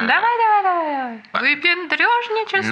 [0.00, 1.22] Давай, давай, давай.
[1.54, 2.68] Выпендрежничество.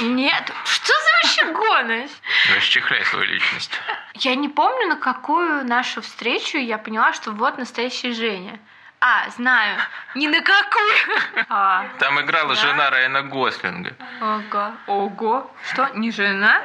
[0.00, 0.06] Но.
[0.14, 0.52] Нет.
[0.64, 2.22] Что за вообще гонность?
[2.56, 3.72] Расчехляй свою личность.
[4.14, 8.58] Я не помню, на какую нашу встречу я поняла, что вот настоящая Женя.
[9.00, 9.78] А, знаю.
[10.14, 11.46] Ни на какую.
[11.48, 12.60] А, Там играла Да?
[12.60, 13.96] жена Райана Гослинга.
[14.20, 14.72] ого.
[14.86, 15.50] Ого.
[15.72, 16.62] Что, не жена?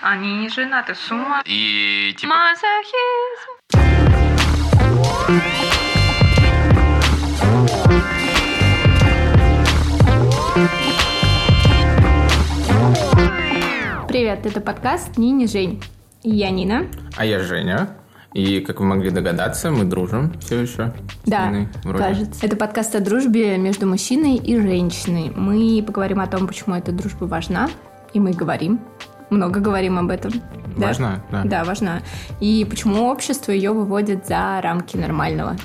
[0.00, 1.42] Они не жена, ты с ума?
[1.44, 2.34] И типа...
[2.34, 3.52] Мазохизм.
[14.18, 15.80] Привет, это подкаст Нини Жень.
[16.24, 16.88] И я Нина.
[17.16, 17.90] А я Женя.
[18.34, 20.92] И, как вы могли догадаться, мы дружим все еще.
[21.24, 22.02] Да, Ниной, вроде.
[22.02, 22.44] кажется.
[22.44, 25.30] Это подкаст о дружбе между мужчиной и женщиной.
[25.36, 27.70] Мы поговорим о том, почему эта дружба важна.
[28.12, 28.80] И мы говорим.
[29.30, 30.32] Много говорим об этом.
[30.76, 30.86] Да?
[30.86, 31.42] Важна, да.
[31.44, 32.02] Да, важна.
[32.40, 35.56] И почему общество ее выводит за рамки нормального.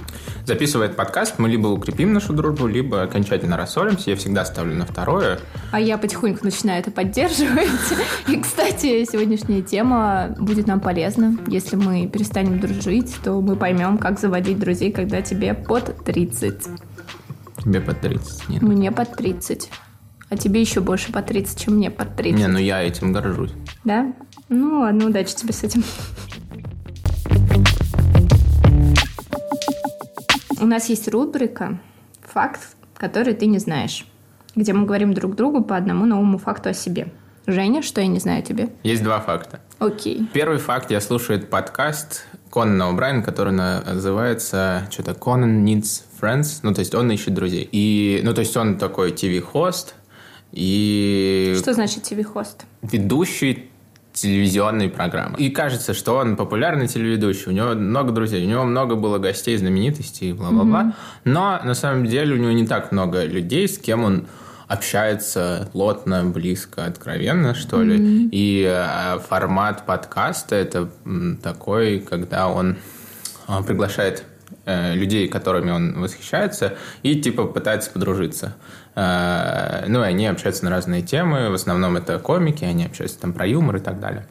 [0.45, 4.09] Записывая этот подкаст, мы либо укрепим нашу дружбу, либо окончательно рассоримся.
[4.09, 5.39] Я всегда ставлю на второе.
[5.71, 7.69] А я потихоньку начинаю это поддерживать.
[8.27, 11.37] И, кстати, сегодняшняя тема будет нам полезна.
[11.47, 16.63] Если мы перестанем дружить, то мы поймем, как заводить друзей, когда тебе под 30.
[17.63, 18.49] Тебе под 30.
[18.49, 18.61] Нет.
[18.61, 19.69] Мне под 30.
[20.33, 22.39] А тебе еще больше под 30, чем мне под 30.
[22.39, 23.51] Не, ну я этим горжусь.
[23.83, 24.15] Да?
[24.49, 25.83] Ну ладно, удачи тебе с этим.
[30.59, 31.77] У нас есть рубрика
[32.23, 32.61] «Факт,
[32.97, 34.07] который ты не знаешь»,
[34.55, 37.13] где мы говорим друг другу по одному новому факту о себе.
[37.45, 38.69] Женя, что я не знаю о тебе?
[38.81, 39.59] Есть два факта.
[39.77, 40.27] Окей.
[40.33, 40.89] Первый факт.
[40.89, 46.61] Я слушаю этот подкаст Конана О'Брайена, который называется что-то Conan Needs Friends.
[46.63, 47.69] Ну, то есть он ищет друзей.
[47.71, 49.93] И, ну, то есть он такой ТВ-хост
[50.53, 52.65] и Что значит TV-хост?
[52.83, 53.69] ведущий
[54.13, 55.37] телевизионной программы.
[55.39, 59.57] И кажется, что он популярный телеведущий, у него много друзей, у него много было гостей,
[59.57, 60.93] знаменитостей, бла-бла-бла.
[61.23, 64.27] Но на самом деле у него не так много людей, с кем он
[64.67, 68.29] общается плотно, близко, откровенно, что ли.
[68.31, 70.89] И э, формат подкаста это
[71.41, 72.77] такой, когда он
[73.47, 74.23] э, приглашает
[74.65, 78.55] э, людей, которыми он восхищается, и типа пытается подружиться.
[78.95, 81.49] Э, Ну, и они общаются на разные темы.
[81.49, 84.25] В основном это комики, они общаются там про юмор и так далее.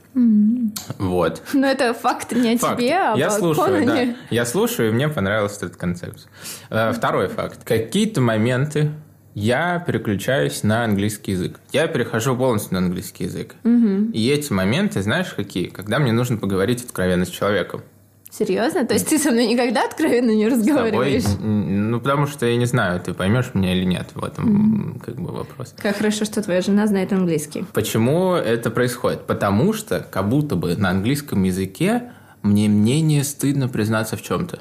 [0.98, 1.42] Вот.
[1.52, 2.78] Ну, это факт не о Факт.
[2.78, 3.92] тебе, а Я слушаю, да.
[3.92, 4.16] Конане.
[4.30, 6.28] Я слушаю, и мне понравился этот концепт.
[6.70, 7.60] Э, Второй факт.
[7.64, 8.90] Какие-то моменты
[9.34, 11.58] я переключаюсь на английский язык.
[11.72, 13.54] Я перехожу полностью на английский язык.
[13.64, 15.68] И эти моменты, знаешь, какие?
[15.68, 17.82] Когда мне нужно поговорить откровенно с человеком.
[18.32, 18.86] Серьезно?
[18.86, 21.24] То есть ты со мной никогда откровенно не С тобой, разговариваешь?
[21.38, 24.08] ну, потому что я не знаю, ты поймешь меня или нет.
[24.14, 25.74] В этом как бы вопрос.
[25.76, 27.66] Как хорошо, что твоя жена знает английский.
[27.74, 29.26] Почему это происходит?
[29.26, 32.10] Потому что как будто бы на английском языке
[32.40, 34.60] мне менее стыдно признаться в чем-то.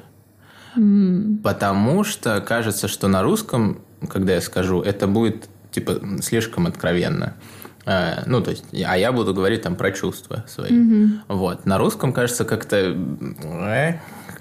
[1.42, 7.34] Потому что кажется, что на русском, когда я скажу, это будет типа слишком откровенно.
[7.36, 10.70] Э, Ну, то есть, а я буду говорить там про чувства свои.
[11.28, 11.66] Вот.
[11.66, 12.96] На русском кажется как-то...
[13.44, 13.94] э,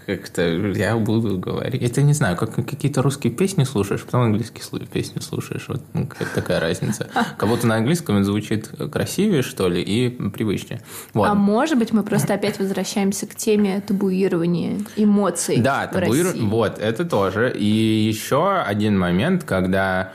[0.05, 1.81] Как-то я буду говорить.
[1.81, 5.65] Это не знаю, как какие-то русские песни слушаешь, потом английские песни слушаешь.
[5.67, 7.07] Вот ну, такая разница.
[7.37, 10.81] Как будто на английском это звучит красивее, что ли, и привычнее.
[11.13, 11.29] Вот.
[11.29, 16.41] А может быть, мы просто опять возвращаемся к теме табуирования эмоций Да, России.
[16.41, 17.53] Вот, это тоже.
[17.55, 20.13] И еще один момент, когда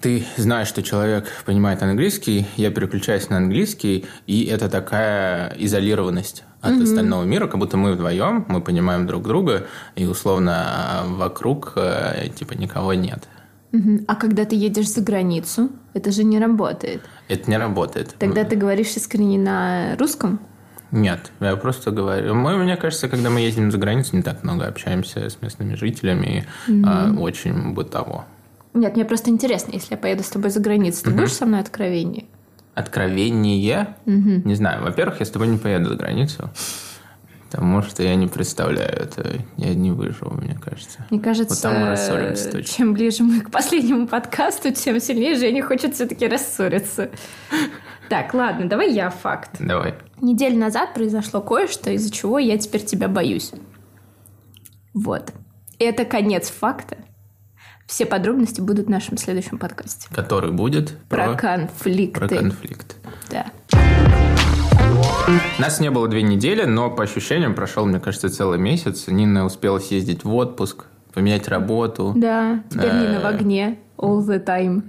[0.00, 6.80] ты знаешь, что человек понимает английский, я переключаюсь на английский, и это такая изолированность от
[6.80, 9.66] остального мира, как будто мы вдвоем, мы понимаем друг друга,
[9.96, 13.28] и условно а, вокруг э, типа никого нет.
[14.06, 17.02] А когда ты едешь за границу, это же не работает.
[17.28, 18.14] Это не работает.
[18.18, 20.40] Тогда ты говоришь искренне на русском?
[20.92, 22.34] Нет, я просто говорю.
[22.34, 26.46] Мы, мне кажется, когда мы ездим за границу, не так много общаемся с местными жителями,
[26.84, 28.26] а, очень бытово.
[28.74, 31.60] Нет, мне просто интересно, если я поеду с тобой за границу, ты будешь со мной
[31.60, 32.24] откровеннее?
[32.74, 33.96] Откровение?
[34.04, 34.82] Не знаю.
[34.82, 36.50] Во-первых, я с тобой не поеду за границу.
[37.50, 39.36] Потому что я не представляю это.
[39.58, 41.06] Я не выживу, мне кажется.
[41.10, 42.74] Мне кажется, Вот там мы рассоримся точно.
[42.76, 47.10] чем ближе мы к последнему подкасту, тем сильнее Женя хочет все-таки рассориться.
[48.08, 49.50] Так, ладно, давай я факт.
[49.60, 49.94] Давай.
[50.20, 53.52] Неделю назад произошло кое-что, из-за чего я теперь тебя боюсь.
[54.92, 55.32] Вот.
[55.78, 56.96] Это конец факта.
[57.86, 60.08] Все подробности будут в нашем следующем подкасте.
[60.14, 62.18] Который будет Про, про, конфликты.
[62.20, 62.96] про конфликт.
[63.30, 63.46] Да.
[65.58, 69.06] Нас не было две недели, но по ощущениям прошел, мне кажется, целый месяц.
[69.08, 72.12] Нина успела съездить в отпуск, поменять работу.
[72.16, 73.28] Да, теперь Нина в Э.
[73.28, 74.82] огне all the time.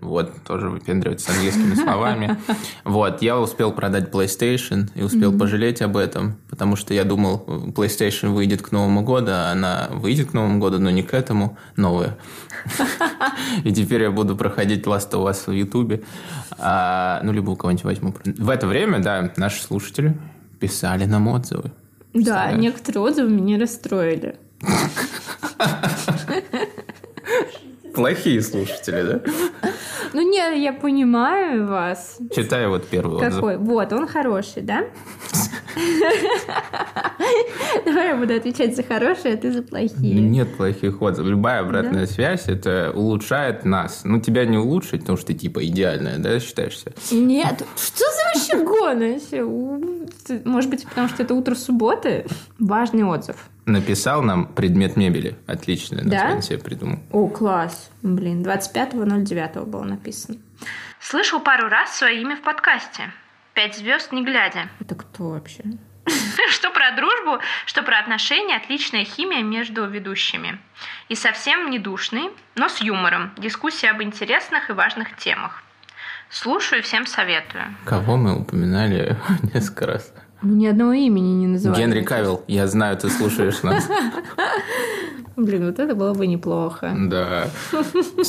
[0.00, 2.36] Вот, тоже выпендривается с английскими словами.
[2.84, 7.44] Вот, я успел продать PlayStation и успел пожалеть об этом, потому что я думал,
[7.76, 11.58] PlayStation выйдет к Новому году, а она выйдет к Новому году, но не к этому,
[11.76, 12.16] новая.
[13.64, 16.02] И теперь я буду проходить Last of Us в Ютубе.
[16.58, 18.14] А, ну, либо у кого-нибудь возьму.
[18.24, 20.16] В это время, да, наши слушатели
[20.58, 21.70] писали нам отзывы.
[22.14, 24.36] Да, некоторые отзывы меня расстроили.
[27.94, 29.20] Плохие слушатели, да?
[30.12, 32.18] Ну нет, я понимаю вас.
[32.34, 33.34] Читай вот первый отзыв.
[33.34, 33.56] Какой?
[33.58, 34.84] Вот, он хороший, да?
[37.84, 40.14] Давай я буду отвечать за хорошие, а ты за плохие.
[40.20, 41.30] Нет плохих отзывов.
[41.30, 44.02] Любая обратная связь, это улучшает нас.
[44.04, 46.92] Ну, тебя не улучшить, потому что ты типа идеальная, да, считаешься?
[47.10, 49.20] Нет, что за вообще гоны?
[50.44, 52.26] Может быть, потому что это утро субботы?
[52.58, 53.36] Важный отзыв.
[53.66, 55.36] Написал нам предмет мебели.
[55.46, 56.10] Отличное Да?
[56.10, 56.98] название себе придумал.
[57.12, 57.90] О, класс.
[58.02, 60.38] Блин, 25.09 было написано.
[61.00, 63.12] Слышал пару раз свое имя в подкасте.
[63.60, 64.70] Пять звезд не глядя.
[64.80, 65.62] Это кто вообще?
[66.48, 70.58] Что про дружбу, что про отношения, отличная химия между ведущими.
[71.10, 73.34] И совсем не душный, но с юмором.
[73.36, 75.62] Дискуссии об интересных и важных темах.
[76.30, 77.64] Слушаю и всем советую.
[77.84, 79.18] Кого мы упоминали
[79.52, 80.14] несколько раз?
[80.42, 81.80] Ну, ни одного имени не называли.
[81.80, 83.86] Генри Кавилл, я знаю, ты слушаешь нас.
[85.36, 86.94] Блин, вот это было бы неплохо.
[87.08, 87.48] Да.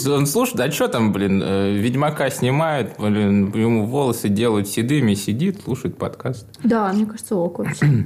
[0.08, 5.62] Он слушает, а что там, блин, э, Ведьмака снимают, блин, ему волосы делают седыми, сидит,
[5.62, 6.48] слушает подкаст.
[6.64, 8.06] Да, мне кажется, ок вообще.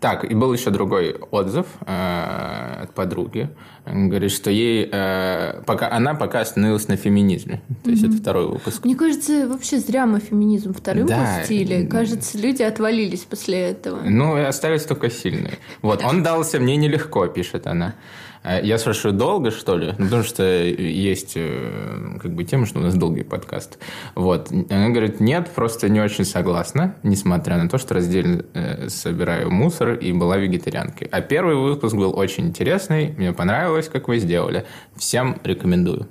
[0.00, 3.50] Так, и был еще другой отзыв э, от подруги.
[3.84, 7.60] Говорит, что ей э, пока она пока остановилась на феминизме.
[7.84, 8.84] То есть это второй выпуск.
[8.84, 11.38] Мне кажется, вообще зря мы феминизм вторым Да.
[11.40, 11.86] пустили.
[11.86, 14.00] Кажется, люди отвалились после этого.
[14.04, 15.58] Ну, и остались только сильные.
[15.82, 17.94] Вот, он дался мне нелегко, пишет она.
[18.42, 19.94] Э, Я спрашиваю, долго, что ли?
[19.98, 23.78] Ну, потому что есть э, как бы тема, что у нас долгий подкаст.
[24.14, 24.50] Вот.
[24.50, 29.94] Она говорит, нет, просто не очень согласна, несмотря на то, что раздельно э, собираю мусор
[29.94, 31.08] и была вегетарианкой.
[31.10, 34.64] А первый выпуск был очень интересный, мне понравилось, как вы сделали.
[34.96, 36.08] Всем рекомендую.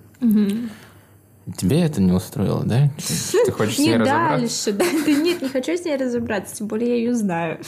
[1.57, 2.90] Тебе это не устроило, да?
[3.46, 4.40] Ты хочешь с ней Не разобраться?
[4.40, 4.72] дальше.
[4.74, 7.60] Да, да нет, не хочу с ней разобраться, тем более я ее знаю.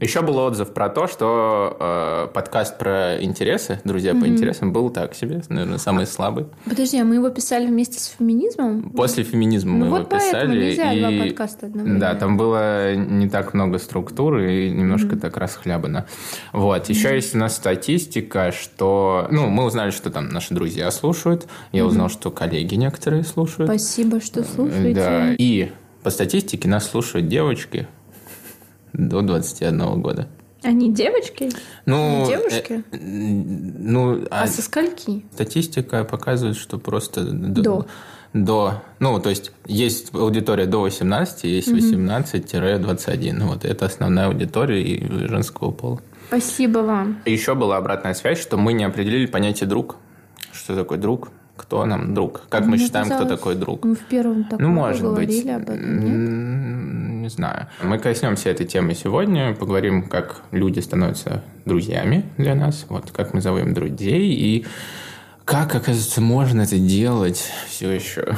[0.00, 5.14] Еще был отзыв про то, что э, подкаст про интересы, друзья по интересам, был так
[5.14, 6.46] себе, наверное, самый слабый.
[6.64, 8.90] Подожди, а мы его писали вместе с феминизмом?
[8.90, 10.64] После феминизма мы Ну его вот поэтому писали.
[10.70, 10.98] нельзя и...
[11.00, 12.00] два подкаста одновременно.
[12.00, 16.06] Да, там было не так много структуры и немножко так расхлябано.
[16.52, 16.88] Вот.
[16.88, 19.26] Еще есть у нас статистика, что...
[19.30, 21.46] Ну, мы узнали, что там наши друзья слушают.
[21.72, 23.68] Я узнал, что коллеги некоторые слушают.
[23.70, 24.94] Спасибо, что слушаете.
[24.94, 25.34] Да.
[25.38, 25.70] И
[26.02, 27.86] по статистике нас слушают девочки
[28.92, 30.28] до 21 года.
[30.62, 31.50] Они девочки?
[31.86, 32.84] Ну, Не девушки?
[32.92, 35.24] э, ну, А а со скольки?
[35.32, 37.86] статистика показывает, что просто До.
[38.32, 43.44] до- ну, то есть есть аудитория до 18, есть 18-21.
[43.46, 46.00] Вот это основная аудитория и женского пола.
[46.28, 47.20] Спасибо вам.
[47.26, 49.96] Еще была обратная связь, что мы не определили понятие друг.
[50.52, 51.30] Что такое друг?
[51.56, 52.42] Кто нам друг?
[52.48, 53.84] Как мы Мне считаем, кто такой друг?
[53.84, 55.50] Мы в первом таком Ну, может говорили быть.
[55.50, 57.22] об этом, нет?
[57.22, 57.68] Не знаю.
[57.82, 63.40] Мы коснемся этой темы сегодня, поговорим, как люди становятся друзьями для нас, вот как мы
[63.40, 64.66] зовем друзей, и
[65.44, 68.34] как, оказывается, можно это делать все еще,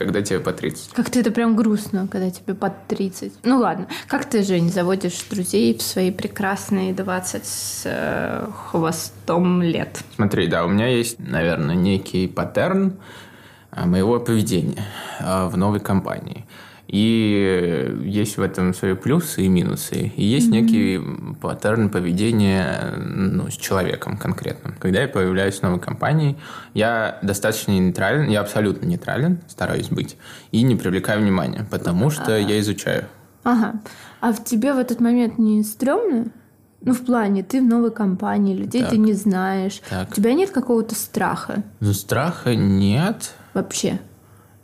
[0.00, 0.94] когда тебе по 30.
[0.94, 3.34] Как-то это прям грустно, когда тебе под 30.
[3.44, 3.86] Ну ладно.
[4.06, 10.02] Как ты, Жень, заводишь друзей в свои прекрасные 20 с э, хвостом лет?
[10.16, 12.94] Смотри, да, у меня есть, наверное, некий паттерн
[13.70, 14.86] а, моего поведения
[15.20, 16.46] а, в новой компании.
[16.92, 20.12] И есть в этом свои плюсы и минусы.
[20.16, 21.00] И есть некий
[21.40, 24.74] паттерн поведения ну, с человеком конкретным.
[24.80, 26.36] Когда я появляюсь в новой компании,
[26.74, 30.16] я достаточно нейтрален, я абсолютно нейтрален, стараюсь быть,
[30.50, 33.04] и не привлекаю внимания, потому что я изучаю.
[33.44, 33.80] Ага.
[34.20, 36.26] А в тебе в этот момент не стрёмно?
[36.82, 38.90] Ну, в плане, ты в новой компании, людей Так.
[38.90, 39.80] ты не знаешь.
[39.88, 40.10] Так.
[40.10, 43.34] У тебя нет какого-то страха Но страха нет.
[43.54, 44.00] вообще?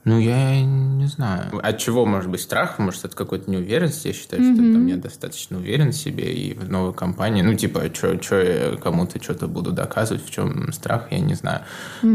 [0.07, 1.61] Ну, я не знаю.
[1.63, 2.79] От чего может быть страх?
[2.79, 4.07] Может, от какой-то неуверенности?
[4.07, 7.43] Я считаю, что там я достаточно уверен в себе и в новой компании.
[7.43, 11.63] Ну, типа, что я кому-то что-то буду доказывать, в чем страх, я не знаю.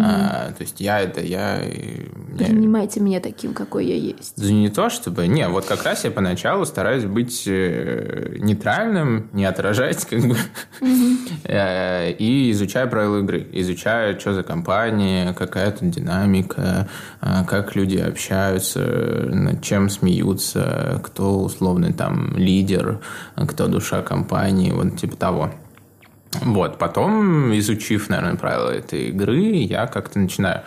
[0.01, 1.61] А, то есть я это, я...
[2.37, 4.33] Принимайте меня таким, какой я есть.
[4.37, 5.27] Да не то, чтобы...
[5.27, 10.37] Не, вот как раз я поначалу стараюсь быть э, нейтральным, не отражать, как бы,
[11.43, 13.47] Э, и изучаю правила игры.
[13.51, 16.87] Изучаю, что за компания, какая тут динамика,
[17.21, 22.99] э, как люди общаются, над чем смеются, кто условный там лидер,
[23.35, 25.51] кто душа компании, вот типа того.
[26.41, 30.61] Вот, потом, изучив, наверное, правила этой игры, я как-то начинаю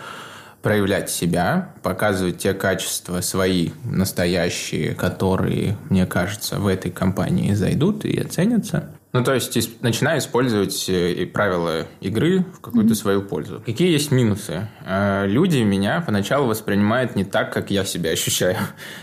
[0.62, 8.18] проявлять себя, показывать те качества свои, настоящие, которые, мне кажется, в этой компании зайдут и
[8.18, 8.90] оценятся.
[9.14, 13.62] Ну, то есть, начинаю использовать э, и правила игры в какую-то свою пользу.
[13.64, 14.66] Какие есть минусы?
[14.84, 18.56] Э, Люди меня поначалу воспринимают не так, как я себя ощущаю.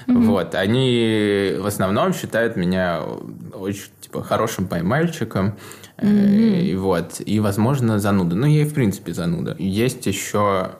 [0.07, 0.53] Вот.
[0.53, 3.01] Они в основном считают меня
[3.53, 5.57] очень, типа, хорошим поймальчиком.
[5.95, 7.21] Э, и вот.
[7.25, 8.35] И, возможно, зануда.
[8.35, 9.55] Ну, я и, в принципе, зануда.
[9.59, 10.71] Есть еще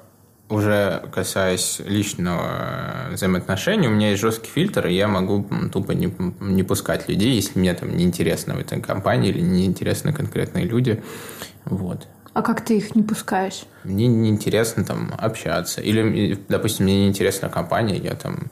[0.52, 6.14] уже касаясь личного э, взаимоотношения, у меня есть жесткий фильтр, и я могу тупо не,
[6.40, 11.02] не пускать людей, если мне там неинтересно в этой компании или неинтересны конкретные люди.
[11.66, 12.08] Вот.
[12.34, 13.64] А как ты их не пускаешь?
[13.84, 15.82] Мне неинтересно там общаться.
[15.82, 18.50] Или, допустим, мне неинтересна компания, я там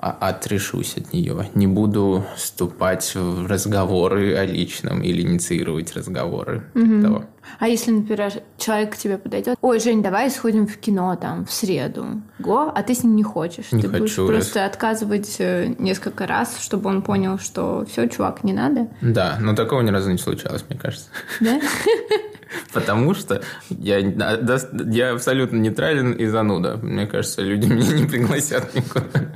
[0.00, 1.48] отрешусь от нее.
[1.54, 6.64] Не буду вступать в разговоры о личном или инициировать разговоры.
[6.74, 7.24] типа того.
[7.58, 11.52] А если, например, человек к тебе подойдет, ой, Жень, давай сходим в кино там в
[11.52, 13.72] среду, го, а ты с ним не хочешь.
[13.72, 18.44] Не ты будешь хочу, просто отказывать э, несколько раз, чтобы он понял, что все, чувак,
[18.44, 21.08] не надо, Да, но такого ни разу не случалось, мне кажется.
[21.40, 21.58] да?
[22.72, 26.78] Потому что я, да, я абсолютно нейтрален и зануда.
[26.82, 29.32] Мне кажется, люди меня не пригласят никуда.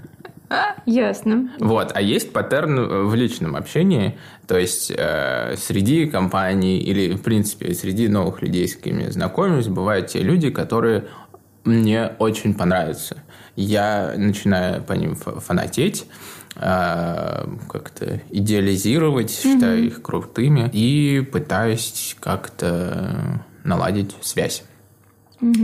[0.87, 1.51] Ясно.
[1.59, 1.93] Вот.
[1.95, 8.09] А есть паттерн в личном общении, то есть э, среди компаний или, в принципе, среди
[8.09, 11.05] новых людей, с кем я знакомлюсь, бывают те люди, которые
[11.65, 13.23] мне очень понравятся.
[13.55, 16.07] Я начинаю по ним фа- фанатеть,
[16.57, 24.65] э, как-то идеализировать, считаю их крутыми и пытаюсь как-то наладить связь.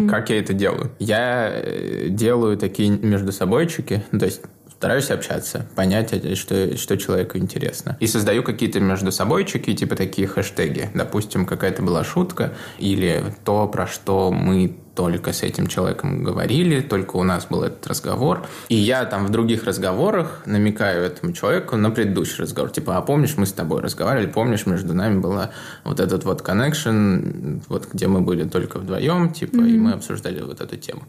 [0.09, 0.91] Как я это делаю?
[0.99, 4.43] Я э, делаю такие между собойчики, то есть
[4.79, 7.97] стараюсь общаться, понять, э, что, что человеку интересно.
[7.99, 10.91] И создаю какие-то между собойчики, типа такие хэштеги.
[10.95, 17.17] Допустим, какая-то была шутка или то, про что мы только с этим человеком говорили, только
[17.17, 18.47] у нас был этот разговор.
[18.69, 22.71] И я там в других разговорах намекаю этому человеку на предыдущий разговор.
[22.71, 25.51] Типа, а помнишь, мы с тобой разговаривали, помнишь, между нами была
[25.85, 30.61] вот этот вот connection, вот где мы были только вдвоем, типа, и мы обсуждали вот
[30.61, 31.03] эту тему.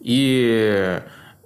[0.00, 1.00] И,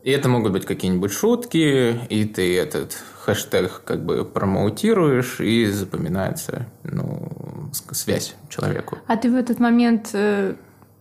[0.04, 6.66] и это могут быть какие-нибудь шутки, и ты этот хэштег как бы промоутируешь, и запоминается,
[6.82, 8.98] ну, связь человеку.
[9.06, 10.56] А ты в этот момент э,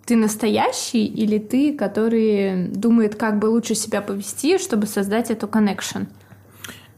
[0.05, 6.07] ты настоящий или ты, который думает, как бы лучше себя повести, чтобы создать эту connection?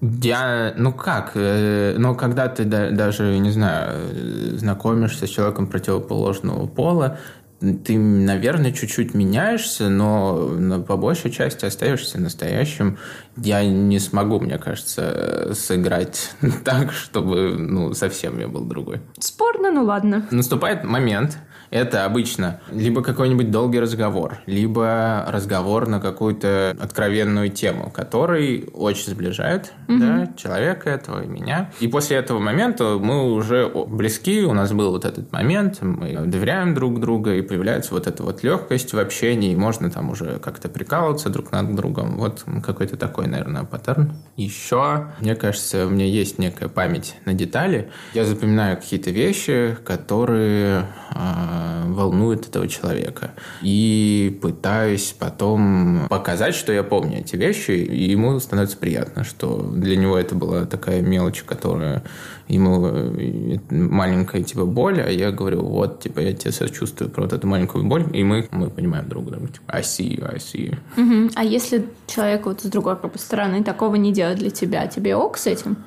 [0.02, 6.68] Я, ну как, ну когда ты да- даже, не знаю, э, знакомишься с человеком противоположного
[6.68, 7.18] пола,
[7.60, 12.98] ты, наверное, чуть-чуть меняешься, но по большей части остаешься настоящим.
[13.38, 16.32] Я не смогу, мне кажется, сыграть
[16.64, 19.02] так, чтобы, ну, совсем я был другой.
[19.20, 20.26] Спорно, ну ладно.
[20.32, 21.38] Наступает момент,
[21.70, 29.74] это обычно либо какой-нибудь долгий разговор, либо разговор на какую-то откровенную тему, который очень сближает
[29.88, 31.72] да, человека этого и меня.
[31.80, 36.74] И после этого момента мы уже близки, у нас был вот этот момент, мы доверяем
[36.74, 40.70] друг другу, и появляется вот эта вот легкость в общении, и можно там уже как-то
[40.70, 42.18] прикалываться друг над другом.
[42.18, 44.14] Вот какой-то такой, наверное, паттерн.
[44.36, 47.92] Еще, мне кажется, у меня есть некая память на детали.
[48.14, 51.55] Я запоминаю какие-то вещи, которые э,
[51.88, 53.32] волнуют этого человека.
[53.62, 59.98] И пытаюсь потом показать, что я помню эти вещи, и ему становится приятно, что для
[59.98, 62.04] него это была такая мелочь, которая
[62.48, 67.34] ему э, маленькая типа боль, а я говорю, вот, типа, я тебе сочувствую про вот
[67.34, 69.48] эту маленькую боль, и мы, мы понимаем друг друга.
[69.48, 70.78] Типа, I see you, I see you.
[70.96, 71.32] Мгм.
[71.36, 75.38] А если человек вот с другой как стороны такого не делает для тебя, тебе ок
[75.38, 75.78] с этим?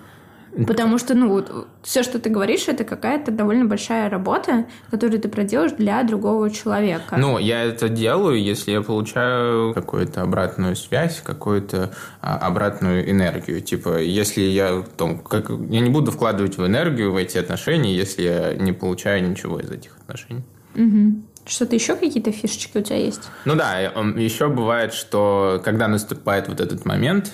[0.67, 5.29] Потому что, ну, вот все, что ты говоришь, это какая-то довольно большая работа, которую ты
[5.29, 7.17] проделаешь для другого человека.
[7.17, 13.61] Ну, я это делаю, если я получаю какую-то обратную связь, какую-то а, обратную энергию.
[13.61, 18.23] Типа, если я там, как, я не буду вкладывать в энергию в эти отношения, если
[18.23, 20.45] я не получаю ничего из этих отношений.
[20.75, 21.25] Мгм.
[21.47, 23.23] Что-то еще какие-то фишечки у тебя есть?
[23.47, 27.33] Ну да, еще бывает, что когда наступает вот этот момент,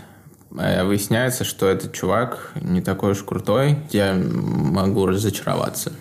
[0.55, 5.93] выясняется, что этот чувак не такой уж крутой, я могу разочароваться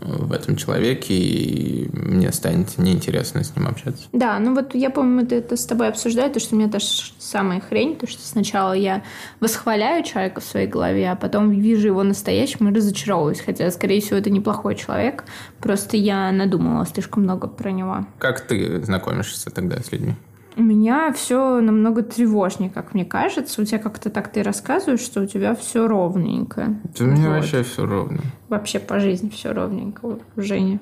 [0.00, 4.04] в этом человеке, и мне станет неинтересно с ним общаться.
[4.12, 6.78] Да, ну вот я, по-моему, это, это с тобой обсуждаю, то, что у меня та
[6.78, 6.86] же
[7.18, 9.02] самая хрень, то, что сначала я
[9.40, 14.18] восхваляю человека в своей голове, а потом вижу его настоящим и разочаровываюсь, хотя, скорее всего,
[14.18, 15.24] это неплохой человек,
[15.60, 18.06] просто я надумала слишком много про него.
[18.18, 20.14] Как ты знакомишься тогда с людьми?
[20.60, 23.62] У меня все намного тревожнее, как мне кажется.
[23.62, 26.76] У тебя как-то так ты рассказываешь, что у тебя все ровненько.
[26.98, 28.20] У меня вообще все ровно.
[28.50, 30.78] Вообще по жизни все ровненько, Женя.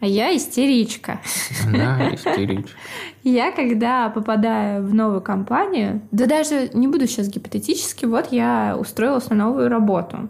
[0.00, 1.20] А я истеричка.
[1.64, 2.70] Она истеричка.
[3.22, 9.30] Я, когда попадаю в новую компанию, да даже не буду сейчас гипотетически, вот я устроилась
[9.30, 10.28] на новую работу.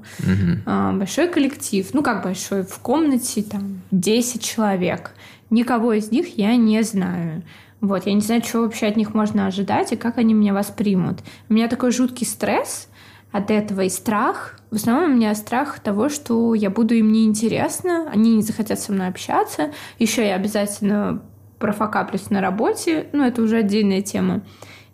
[0.67, 5.13] А, Большой коллектив, ну как большой, в комнате там 10 человек.
[5.49, 7.43] Никого из них я не знаю.
[7.87, 11.21] Вот, я не знаю, что вообще от них можно ожидать и как они меня воспримут.
[11.49, 12.89] У меня такой жуткий стресс
[13.33, 14.59] от этого и страх.
[14.71, 18.93] В основном у меня страх того, что я буду им неинтересна, они не захотят со
[18.93, 19.73] мной общаться.
[19.99, 21.23] Еще я обязательно
[21.59, 24.43] профокаплюсь на работе, ну это уже отдельная тема.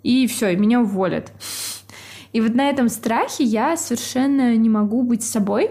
[0.03, 1.33] И все, и меня уволят.
[2.33, 5.71] И вот на этом страхе я совершенно не могу быть собой.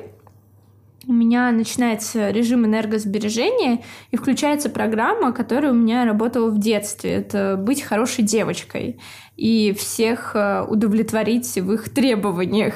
[1.08, 7.12] У меня начинается режим энергосбережения, и включается программа, которая у меня работала в детстве.
[7.14, 9.00] Это быть хорошей девочкой
[9.36, 12.76] и всех э, удовлетворить в их требованиях.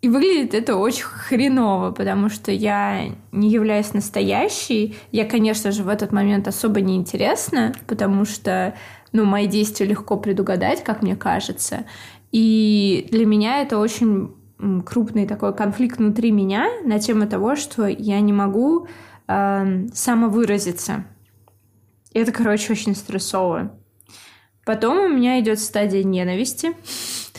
[0.00, 4.96] И выглядит это очень хреново, потому что я не являюсь настоящей.
[5.12, 8.74] Я, конечно же, в этот момент особо не интересна, потому что
[9.12, 11.84] ну, мои действия легко предугадать, как мне кажется.
[12.32, 14.34] И для меня это очень
[14.84, 18.88] крупный такой конфликт внутри меня на тему того, что я не могу
[19.26, 21.04] эм, самовыразиться.
[22.12, 23.78] Это, короче, очень стрессово.
[24.64, 26.72] Потом у меня идет стадия ненависти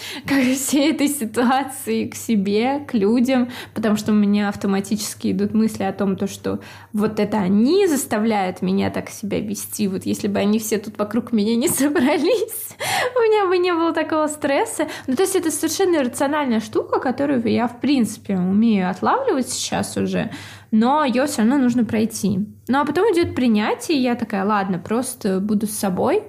[0.27, 5.83] ко всей этой ситуации, к себе, к людям, потому что у меня автоматически идут мысли
[5.83, 6.59] о том, то, что
[6.93, 9.87] вот это они заставляют меня так себя вести.
[9.87, 12.69] Вот если бы они все тут вокруг меня не собрались,
[13.15, 14.87] у меня бы не было такого стресса.
[15.07, 20.31] Ну, то есть это совершенно рациональная штука, которую я, в принципе, умею отлавливать сейчас уже,
[20.71, 22.39] но ее все равно нужно пройти.
[22.67, 26.23] Ну, а потом идет принятие, и я такая, ладно, просто буду с собой,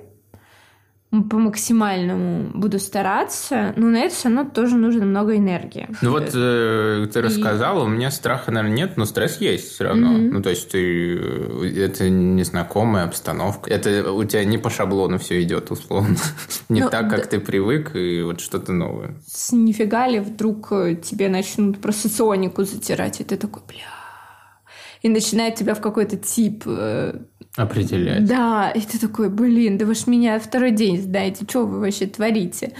[1.10, 5.88] по максимальному буду стараться, но на это все равно тоже нужно много энергии.
[6.02, 9.84] Ну вот э, ты И- рассказала, у меня страха, наверное, нет, но стресс есть все
[9.84, 10.08] равно.
[10.12, 10.30] Мгм.
[10.34, 13.68] Ну, то есть ты э, это незнакомая обстановка.
[13.70, 16.14] Это у тебя не по шаблону все идет, условно.
[16.68, 17.26] Не Ну, так, как да.
[17.26, 19.16] ты привык, и вот что-то новое.
[19.26, 23.80] С нифига ли вдруг э, тебе начнут про соционику затирать, и ты такой, бля...
[25.02, 26.62] И начинает тебя в какой-то тип...
[26.66, 27.18] э,
[27.56, 28.24] Определять.
[28.26, 32.06] Да, и ты такой, блин, да вы ж меня второй день знаете, что вы вообще
[32.06, 32.72] творите?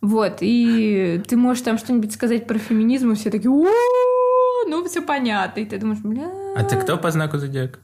[0.00, 3.66] Вот, и ты можешь там что-нибудь сказать про феминизм, и все такие, «О,
[4.68, 5.60] ну все понятно.
[5.60, 6.28] И ты думаешь, бля...
[6.56, 7.78] А ты кто по знаку зодиака?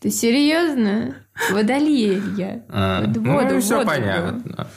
[0.00, 1.16] Ты серьезно?
[1.50, 2.62] Водолей я.
[2.68, 4.68] А, Вот, ну, все понятно.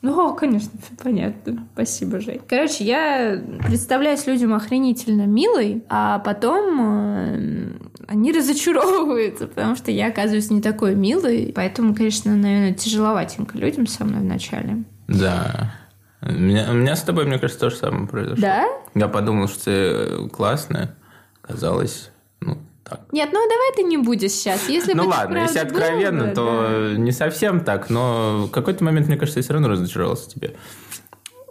[0.00, 0.70] Ну, конечно,
[1.02, 1.66] понятно.
[1.74, 2.40] Спасибо, Жень.
[2.46, 7.72] Короче, я представляюсь людям охренительно милой, а потом э,
[8.08, 11.52] они разочаровываются, потому что я оказываюсь не такой милой.
[11.54, 14.84] Поэтому, конечно, наверное, тяжеловатенько людям со мной вначале.
[15.08, 15.74] Да.
[16.22, 18.40] У меня, у меня с тобой, мне кажется, то же самое произошло.
[18.40, 18.66] Да?
[18.94, 20.96] Я подумал, что ты классная.
[21.42, 23.02] Казалось, ну, так.
[23.12, 24.70] Нет, ну давай ты не будешь сейчас.
[24.70, 29.18] Если ну ладно, если откровенно, было, то не совсем так, но в какой-то момент, мне
[29.18, 30.56] кажется, я все равно разочаровался в тебе.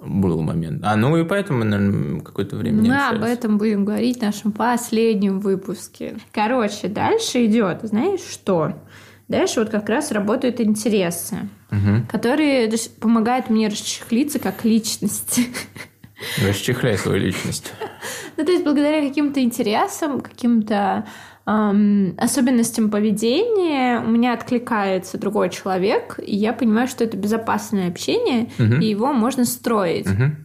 [0.01, 0.81] Был момент.
[0.85, 3.17] А, ну и поэтому, наверное, какое-то время не Мы общались.
[3.19, 6.17] об этом будем говорить в нашем последнем выпуске.
[6.31, 8.73] Короче, дальше идет, знаешь что?
[9.27, 12.05] Дальше вот как раз работают интересы, Мгм.
[12.07, 15.39] которые помогают мне расчехлиться как личность.
[16.43, 17.73] Расчехляй свою личность.
[18.37, 21.05] Ну, то есть благодаря каким-то интересам, каким-то
[21.47, 28.51] ам, особенностям поведения у меня откликается другой человек, и я понимаю, что это безопасное общение,
[28.57, 28.81] Мгм.
[28.81, 30.05] и его можно строить.
[30.07, 30.35] Мгм.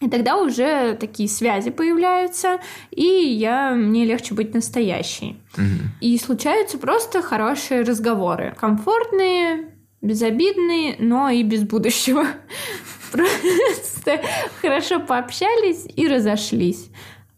[0.00, 2.60] И тогда уже такие связи появляются,
[2.92, 5.36] и я, мне легче быть настоящей.
[5.56, 5.90] Мгм.
[6.00, 8.54] И случаются просто хорошие разговоры.
[8.60, 12.24] Комфортные, безобидные, но и без будущего.
[13.10, 14.20] Просто
[14.60, 16.90] хорошо пообщались и разошлись.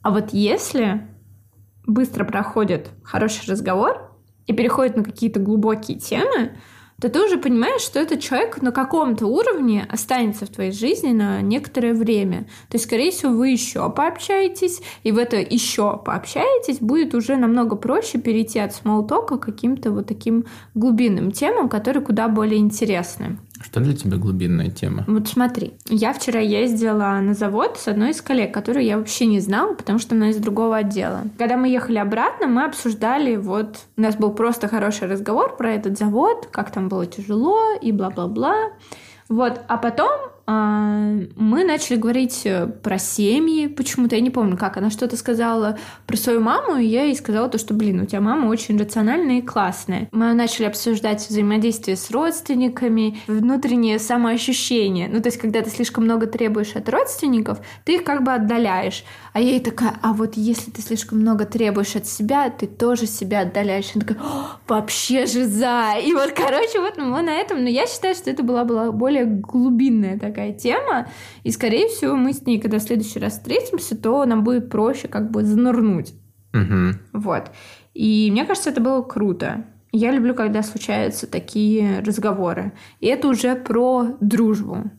[0.03, 1.07] А вот если
[1.89, 4.13] быстро проходит хороший разговор
[4.47, 6.53] и переходит на какие-то глубокие темы,
[7.01, 11.41] то ты уже понимаешь, что этот человек на каком-то уровне останется в твоей жизни на
[11.43, 12.49] некоторое время.
[12.69, 17.77] То есть, скорее всего, вы еще пообщаетесь, и в это еще пообщаетесь будет уже намного
[17.77, 23.39] проще перейти от смолтока к каким-то вот таким глубинным темам, которые куда более интересны.
[23.61, 25.05] Что для тебя глубинная тема?
[25.07, 29.41] Вот смотри, я вчера ездила на завод с одной из коллег, которую я вообще не
[29.41, 31.23] знала, потому что она из другого отдела.
[31.39, 35.99] Когда мы ехали обратно, мы обсуждали, вот, у нас был просто хороший разговор про этот
[35.99, 38.55] завод, как там было тяжело и бла-бла-бла.
[39.29, 40.11] Вот, а потом
[40.51, 46.17] мы начали говорить э, про семьи почему-то, я не помню как, она что-то сказала про
[46.17, 49.43] свою маму, и я ей сказала то, что, блин, у тебя мама очень рациональная и
[49.43, 50.09] классная.
[50.11, 55.09] Мы начали обсуждать взаимодействие с родственниками, внутреннее самоощущение.
[55.13, 59.05] Ну, то есть, когда ты слишком много требуешь от родственников, ты их как бы отдаляешь.
[59.39, 63.07] А я ей такая, а вот если ты слишком много требуешь от себя, ты тоже
[63.07, 63.93] себя отдаляешь.
[63.95, 64.21] Она такая,
[64.67, 65.95] вообще же за!
[66.05, 69.27] И вот, короче, вот мы на этом, но я считаю, что это была, была более
[69.27, 71.07] глубинная такая тема,
[71.45, 75.07] и, скорее всего, мы с ней, когда в следующий раз встретимся, то нам будет проще
[75.07, 76.15] как бы занырнуть.
[76.53, 76.99] Угу.
[77.21, 77.53] Вот.
[77.95, 79.67] И мне кажется, это было круто.
[79.93, 82.73] Я люблю, когда случаются такие разговоры.
[82.99, 84.91] И это уже про дружбу.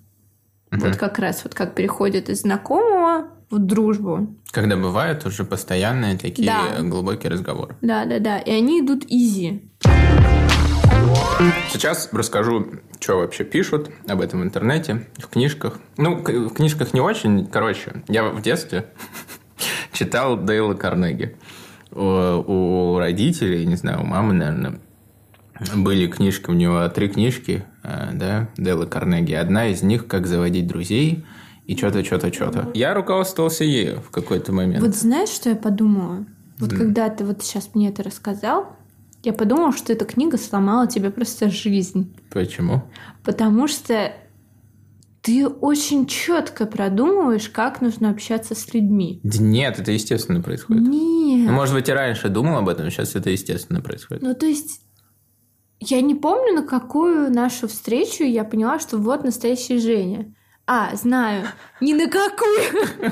[0.72, 0.80] Мгм.
[0.80, 4.36] Вот как раз, вот как переходит из знакомого в дружбу.
[4.52, 6.82] Когда бывают уже постоянные такие Да.
[6.82, 7.76] глубокие разговоры.
[7.82, 8.40] Да, да, да.
[8.40, 9.64] И они идут изи.
[11.72, 12.68] Сейчас расскажу,
[13.00, 15.80] что вообще пишут об этом в интернете, в книжках.
[15.98, 17.48] Ну, в книжках не очень.
[17.48, 18.88] Короче, я в детстве
[19.94, 21.36] читал Дейла Карнеги.
[21.92, 24.80] У, у родителей, не знаю, у мамы, наверное,
[25.76, 29.34] были книжки, у него три книжки, э, да, Дейла Карнеги.
[29.34, 31.26] Одна из них «Как заводить друзей»
[31.70, 32.72] и что-то, что-то, что-то.
[32.74, 34.84] Я руководствовался ею в какой-то момент.
[34.84, 36.26] Вот знаешь, что я подумала?
[36.58, 38.76] Вот когда ты вот сейчас мне это рассказал,
[39.22, 42.18] я подумала, что эта книга сломала тебе просто жизнь.
[42.32, 42.86] Почему?
[43.24, 44.14] Потому что
[45.22, 49.20] ты очень четко продумываешь, как нужно общаться с людьми.
[49.22, 50.82] Да нет, это естественно происходит.
[50.82, 51.52] Ну, Нет.
[51.52, 54.24] может быть, и раньше думал об этом, сейчас это естественно происходит.
[54.24, 54.82] Ну, то есть,
[55.80, 60.34] я не помню, на какую нашу встречу я поняла, что вот настоящая Женя.
[60.72, 61.48] А, знаю.
[61.82, 62.62] Ни на какую.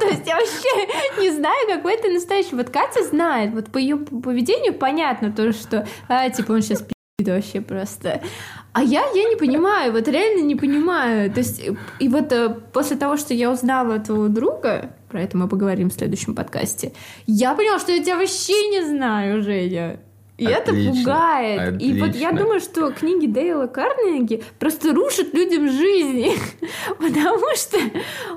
[0.00, 2.54] То есть я вообще не знаю, какой ты настоящий.
[2.54, 3.54] Вот Катя знает.
[3.54, 8.20] Вот по ее поведению понятно то, что, а, типа, он сейчас пи***т вообще просто.
[8.74, 11.32] А я, я не понимаю, вот реально не понимаю.
[11.32, 11.62] То есть,
[12.00, 15.88] и вот э, после того, что я узнала от твоего друга, про это мы поговорим
[15.88, 16.92] в следующем подкасте,
[17.26, 20.00] я поняла, что я тебя вообще не знаю, Женя.
[20.40, 21.82] И это Отлично, пугает.
[21.82, 22.38] И вот я отлично.
[22.38, 26.32] думаю, что книги Дейла Карнеги просто рушат людям жизни,
[26.98, 27.76] потому что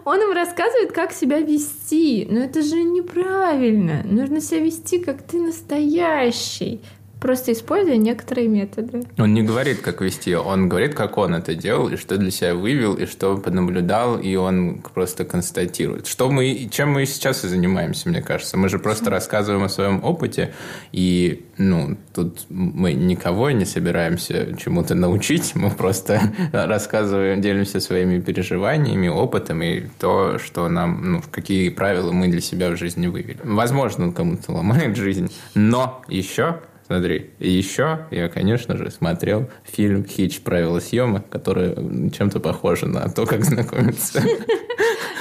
[0.03, 2.27] он им рассказывает, как себя вести.
[2.29, 4.03] Но это же неправильно.
[4.03, 6.81] Нужно себя вести, как ты настоящий.
[7.23, 9.05] Просто используя некоторые методы.
[9.17, 12.53] Он не говорит, как вести, он говорит, как он это делал, и что для себя
[12.53, 16.05] вывел, и что понаблюдал, и он просто констатирует.
[16.05, 18.57] Что мы, чем мы сейчас и занимаемся, мне кажется.
[18.57, 20.53] Мы же просто рассказываем о своем опыте,
[20.91, 26.19] и ну, тут мы никого не собираемся чему-то научить, мы просто
[26.51, 32.69] рассказываем, делимся своими переживаниями, опытом, и то, что нам, ну, какие правила мы для себя
[32.69, 33.39] в жизни вывели.
[33.45, 40.05] Возможно, он кому-то ломает жизнь, но еще Смотри, и еще я, конечно же, смотрел фильм
[40.05, 40.41] «Хич.
[40.41, 44.21] Правила съемок», который чем-то похоже на то, как знакомиться.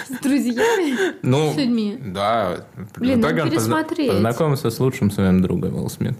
[0.08, 1.14] С друзьями?
[1.22, 1.96] Ну, С людьми.
[2.00, 2.66] да.
[2.96, 4.10] Блин, надо он пересмотреть.
[4.10, 6.14] познакомился с лучшим своим другом Уилл Смит.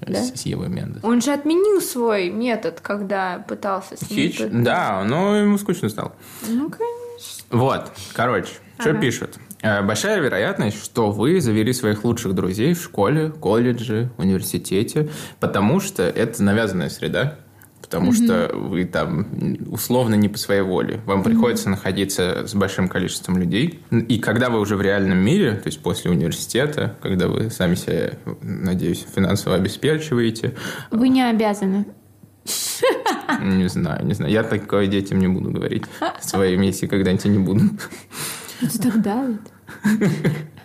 [0.00, 0.22] Да?
[0.22, 1.04] С, Евой Мендес.
[1.04, 4.18] Он же отменил свой метод, когда пытался с ним...
[4.30, 4.40] Хич?
[4.50, 6.12] Да, но ему скучно стало.
[6.48, 7.44] Ну, конечно.
[7.50, 9.36] Вот, короче, что пишут?
[9.62, 16.02] Э, Большая вероятность, что вы завели своих лучших друзей в школе, колледже, университете, потому что
[16.02, 17.36] это навязанная среда,
[17.82, 19.26] потому что вы там
[19.66, 21.00] условно не по своей воле.
[21.06, 23.80] Вам приходится находиться с большим количеством людей.
[23.90, 28.12] И когда вы уже в реальном мире, то есть после университета, когда вы сами себя,
[28.42, 30.54] надеюсь, финансово обеспечиваете,
[30.90, 31.84] Вы не обязаны.
[33.42, 35.84] не знаю, не знаю, я такое детям не буду говорить
[36.20, 37.60] своим, если когда-нибудь не буду.
[38.60, 39.40] Это так давит.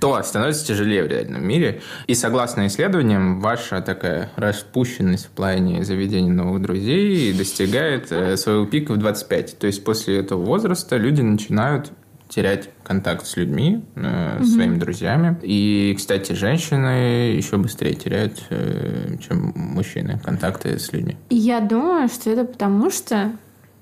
[0.00, 1.80] то становится тяжелее в реальном мире.
[2.06, 8.92] И согласно исследованиям, ваша такая распущенность в плане заведения новых друзей достигает э, своего пика
[8.92, 9.58] в 25.
[9.58, 11.92] То есть после этого возраста люди начинают
[12.28, 15.36] терять контакт с людьми, э, с своими друзьями.
[15.42, 21.16] И, кстати, женщины еще быстрее теряют, э, чем мужчины, контакты с людьми.
[21.30, 23.32] Я думаю, что это потому, что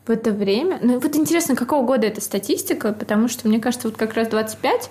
[0.07, 0.79] в это время...
[0.83, 4.91] Ну, вот интересно, какого года эта статистика, потому что, мне кажется, вот как раз 25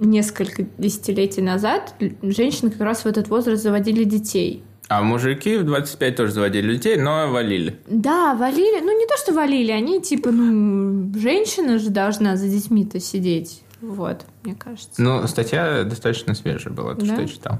[0.00, 4.64] несколько десятилетий назад женщины как раз в этот возраст заводили детей.
[4.88, 7.76] А мужики в 25 тоже заводили детей, но валили.
[7.86, 8.80] Да, валили.
[8.80, 13.62] Ну, не то, что валили, они типа, ну, женщина же должна за детьми-то сидеть.
[13.82, 15.02] Вот, мне кажется.
[15.02, 17.06] Ну, статья достаточно свежая была, то, Да?
[17.06, 17.58] что я читал.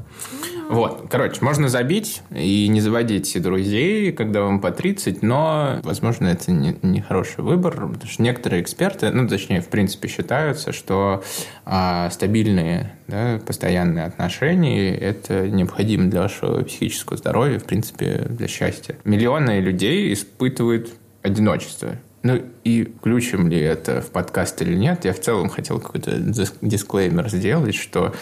[0.71, 6.53] Вот, короче, можно забить и не заводить друзей, когда вам по 30, но, возможно, это
[6.53, 11.25] не, не хороший выбор, потому что некоторые эксперты, ну, точнее, в принципе, считаются, что
[11.65, 18.97] а, стабильные, да, постоянные отношения– это необходимо для вашего психического здоровья, в принципе, для счастья.
[19.05, 20.91] Миллионы людей испытывают
[21.23, 21.97] одиночество.
[22.23, 26.55] Ну и включим ли это в подкаст или нет, я в целом хотел какой-то дис-
[26.61, 28.15] дисклеймер сделать, что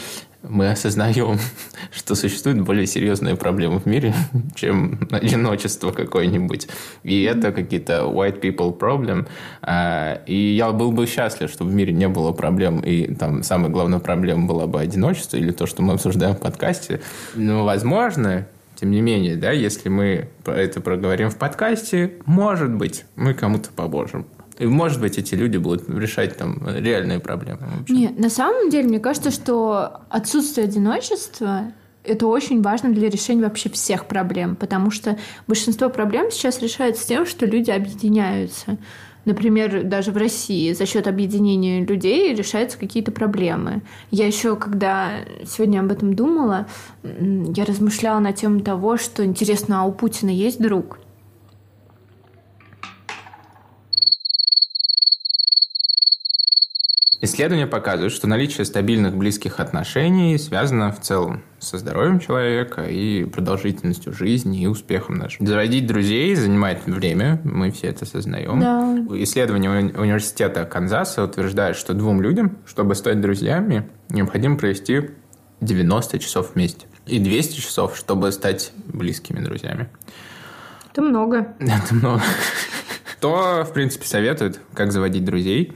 [0.43, 1.39] мы осознаем,
[1.93, 4.15] что существуют более серьезные проблемы в мире,
[4.55, 6.69] чем одиночество какое-нибудь.
[7.03, 9.27] И это какие-то white people problem.
[9.61, 13.71] А, И я был бы счастлив, чтобы в мире не было проблем, и там самая
[13.71, 17.01] главная проблема была бы одиночество, или то, что мы обсуждаем в подкасте.
[17.35, 18.47] Но, возможно,
[18.81, 23.69] тем не менее, да, если мы про это проговорим в подкасте, может быть, мы кому-то
[23.71, 24.27] поможем.
[24.59, 27.61] И, может быть, эти люди будут решать там реальные проблемы.
[27.89, 31.73] Нет, на самом деле, мне кажется, что отсутствие одиночества
[32.05, 37.27] это очень важно для решения вообще всех проблем, потому что большинство проблем сейчас решается тем,
[37.27, 38.79] что люди объединяются.
[39.25, 43.83] Например, даже в России за счет объединения людей решаются какие-то проблемы.
[44.11, 46.67] Я еще, когда сегодня об этом думала,
[47.03, 50.99] я размышляла на тему того, что интересно, а у Путина есть друг?
[57.23, 64.13] Исследования показывают, что наличие стабильных близких отношений связано в целом со здоровьем человека и продолжительностью
[64.13, 65.47] жизни и успехом нашим.
[65.47, 68.59] Заводить друзей занимает время, мы все это осознаем.
[68.59, 69.23] Да.
[69.23, 75.11] Исследование уни- университета Канзаса утверждает, что двум людям, чтобы стать друзьями, необходимо провести
[75.61, 76.87] 90 часов вместе.
[77.07, 79.89] И 200 часов, чтобы стать близкими друзьями.
[80.91, 81.55] Это много.
[81.61, 82.23] Это много.
[83.17, 85.73] Кто, в принципе, советует, как заводить друзей?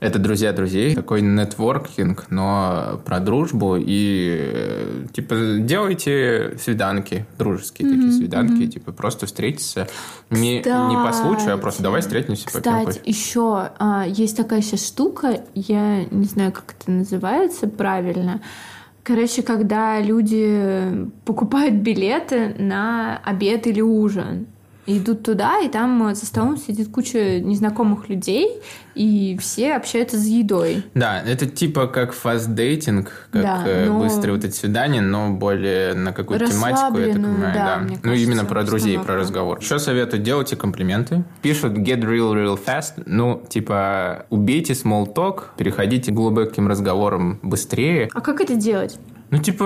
[0.00, 8.66] Это друзья друзей, такой нетворкинг, но про дружбу и типа делайте свиданки, дружеские такие свиданки,
[8.68, 9.88] типа просто встретиться
[10.30, 13.00] не, не по случаю, а просто давай встретимся, попьем Кстати, кофе.
[13.04, 18.40] еще а, есть такая сейчас штука, я не знаю, как это называется правильно.
[19.02, 24.46] Короче, когда люди покупают билеты на обед или ужин.
[24.88, 28.58] И идут туда, и там за столом сидит куча незнакомых людей,
[28.94, 30.82] и все общаются за едой.
[30.94, 35.92] Да, это типа как фаст-дейтинг, как Да, э, но- быстрые вот эти свидания, но более
[35.92, 37.76] на какую-то тематику, я так понимаю, да, да.
[37.82, 39.22] мне ну, кажется, именно про друзей, про обстановка.
[39.22, 39.58] разговор.
[39.60, 41.22] Еще советую, делайте комплименты.
[41.42, 48.08] Пишут get real real fast, ну, типа, убейте small talk, переходите к глубоким разговорам быстрее.
[48.14, 48.98] А как это делать?
[49.30, 49.64] Ну, типа,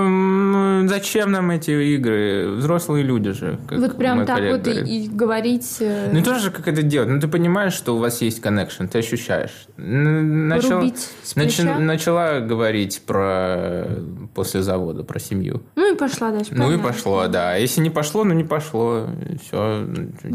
[0.89, 2.49] зачем нам эти игры?
[2.57, 3.59] Взрослые люди же.
[3.69, 4.87] как вот прям так вот и, говорит.
[4.89, 5.77] и говорить...
[5.81, 7.09] э, Ну, тоже как это делать?
[7.09, 9.67] Ну, ты понимаешь, что у вас есть connection, ты ощущаешь.
[9.77, 10.83] Начал-
[11.23, 11.79] с плеча?
[11.79, 13.87] начала говорить про
[14.35, 15.63] после завода, про семью.
[15.77, 16.51] Ну и пошла дальше.
[16.55, 17.55] Ну и пошло, да.
[17.57, 19.07] Если не пошло, ну не пошло.
[19.43, 19.87] Все,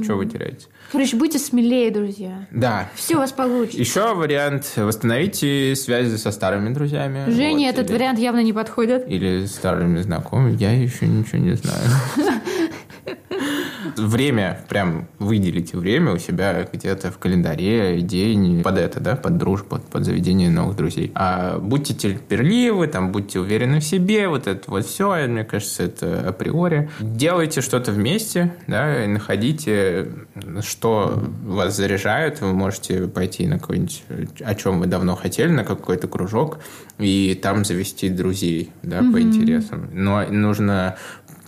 [0.04, 0.68] что вы теряете?
[0.92, 2.48] Короче, будьте смелее, друзья.
[2.52, 2.90] Да.
[2.96, 3.80] Все у вас получится.
[3.80, 4.72] Еще вариант.
[4.78, 7.30] Восстановите связи со старыми друзьями.
[7.30, 9.06] Жене Вот, этот или- вариант явно не подходит.
[9.18, 10.56] Или старыми знакомыми.
[10.58, 11.90] Я еще ничего не знаю.
[13.96, 19.80] Время, прям выделите время у себя где-то в календаре, день под это, да, под дружбу,
[19.80, 21.12] под заведение новых друзей.
[21.16, 26.28] А будьте терпеливы, там, будьте уверены в себе, вот это вот все, мне кажется, это
[26.28, 26.90] априори.
[27.00, 30.08] Делайте что-то вместе, да, и находите,
[30.62, 32.42] что вас заряжает.
[32.42, 34.04] Вы можете пойти на какой-нибудь,
[34.44, 36.60] о чем вы давно хотели, на какой-то кружок,
[36.98, 39.90] и там завести друзей, да, по интересам.
[39.94, 40.98] Но нужно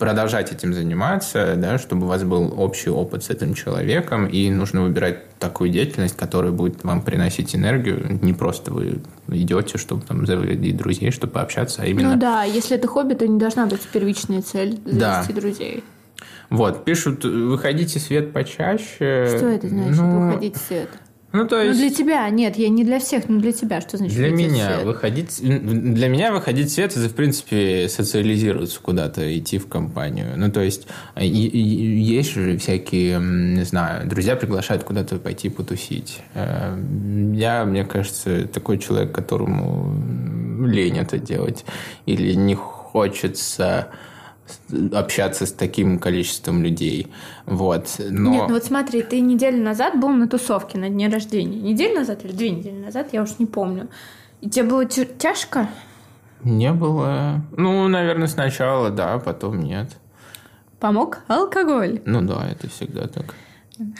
[0.00, 4.82] продолжать этим заниматься, да, чтобы у вас был общий опыт с этим человеком, и нужно
[4.82, 8.18] выбирать такую деятельность, которая будет вам приносить энергию.
[8.22, 12.14] Не просто вы идете, чтобы там заводить друзей, чтобы пообщаться, а именно...
[12.14, 15.22] Ну да, если это хобби, то не должна быть первичная цель Да.
[15.22, 15.84] завести друзей.
[16.48, 19.26] Вот, пишут, выходите свет почаще.
[19.36, 20.88] Что это значит, Ну, выходить свет?
[21.32, 21.78] Ну, то Ну есть...
[21.78, 23.80] для тебя, нет, я не для всех, но для тебя.
[23.80, 24.84] Что значит Для меня свет?
[24.84, 30.32] выходить, для меня выходить в свет это в принципе социализироваться куда-то, идти в компанию.
[30.36, 36.18] Ну то есть и- есть же всякие, не знаю, друзья приглашают куда-то пойти потусить.
[36.34, 36.76] Э,
[37.34, 39.94] Я, мне кажется, такой человек, которому
[40.66, 41.64] лень это делать
[42.06, 43.88] или не хочется
[44.92, 47.08] общаться с таким количеством людей.
[47.46, 47.88] Вот.
[47.98, 48.30] Но...
[48.30, 51.60] Нет, ну вот смотри, ты неделю назад был на тусовке на дне рождения.
[51.60, 53.88] Неделю назад или две недели назад, я уж не помню.
[54.40, 55.68] И тебе было тя- тяжко?
[56.42, 57.42] Не было.
[57.56, 59.90] Ну, наверное, сначала да, потом нет.
[60.78, 62.00] Помог алкоголь.
[62.06, 63.34] Ну да, это всегда так.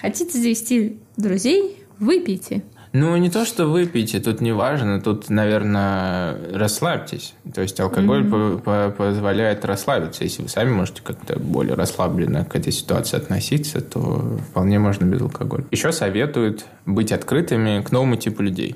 [0.01, 1.85] Хотите завести друзей?
[1.99, 2.63] Выпейте.
[2.93, 7.35] Ну, не то, что выпейте, тут не важно, тут, наверное, расслабьтесь.
[7.55, 10.25] То есть алкоголь по- по- позволяет расслабиться.
[10.25, 15.21] Если вы сами можете как-то более расслабленно к этой ситуации относиться, то вполне можно без
[15.21, 15.65] алкоголя.
[15.71, 18.75] Еще советуют быть открытыми к новому типу людей.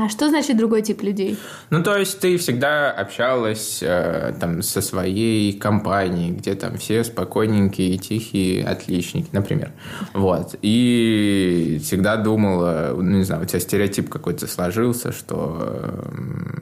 [0.00, 1.36] А что значит другой тип людей?
[1.70, 7.98] Ну, то есть ты всегда общалась э, там со своей компанией, где там все спокойненькие,
[7.98, 9.72] тихие отличники, например.
[10.14, 10.54] Вот.
[10.62, 16.57] И всегда думала, ну, не знаю, у тебя стереотип какой-то сложился, что м,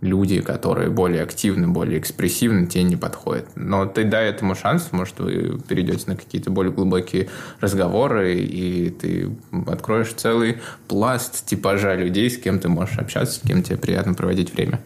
[0.00, 3.46] люди, которые более активны, более экспрессивны, тебе не подходят.
[3.56, 7.28] Но ты дай этому шанс, может, вы перейдете на какие-то более глубокие
[7.60, 9.30] разговоры, и ты
[9.66, 14.52] откроешь целый пласт типажа людей, с кем ты можешь общаться, с кем тебе приятно проводить
[14.54, 14.80] время.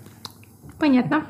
[0.78, 1.24] Понятно.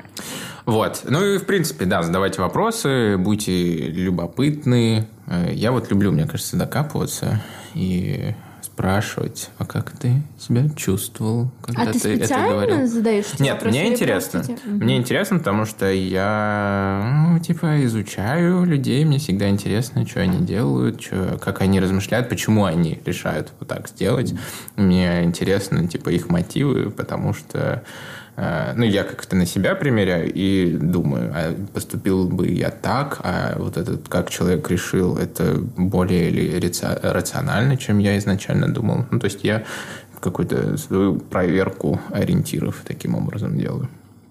[0.65, 1.01] Вот.
[1.07, 5.07] Ну и, в принципе, да, задавайте вопросы, будьте любопытны.
[5.27, 7.43] Э, Я вот люблю, мне кажется, докапываться
[7.75, 8.33] и
[8.73, 12.87] спрашивать, а как ты себя чувствовал, когда А ты это специально говорил?
[12.87, 14.43] задаешь эти Нет, мне интересно.
[14.47, 14.77] Мгм.
[14.83, 20.99] Мне интересно, потому что я, ну, типа, изучаю людей, мне всегда интересно, что они делают,
[20.99, 24.33] чё- как они размышляют, почему они решают вот так сделать.
[24.75, 27.83] Мне интересно, типа, их мотивы, потому что,
[28.35, 33.77] ну, я как-то на себя примеряю и думаю, а поступил бы я так, а вот
[33.77, 39.05] этот, как человек решил, это более ли раца- рационально, чем я изначально думал.
[39.11, 39.63] Ну, то есть я
[40.19, 43.89] какую-то свою проверку ориентиров таким образом делаю.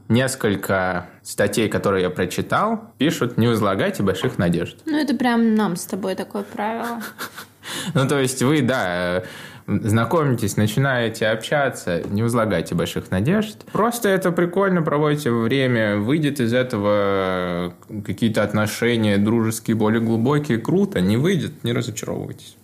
[0.09, 4.77] Несколько статей, которые я прочитал, пишут «Не возлагайте больших надежд».
[4.85, 7.01] Ну, это прям нам с тобой такое правило.
[7.95, 9.23] Ну, то есть вы, да, э,
[9.67, 13.65] знакомитесь, начинаете общаться, не возлагайте больших надежд.
[13.73, 21.17] Просто это прикольно, проводите время, выйдет из этого какие-то отношения дружеские, более глубокие, круто, не
[21.17, 22.57] выйдет, не разочаровывайтесь.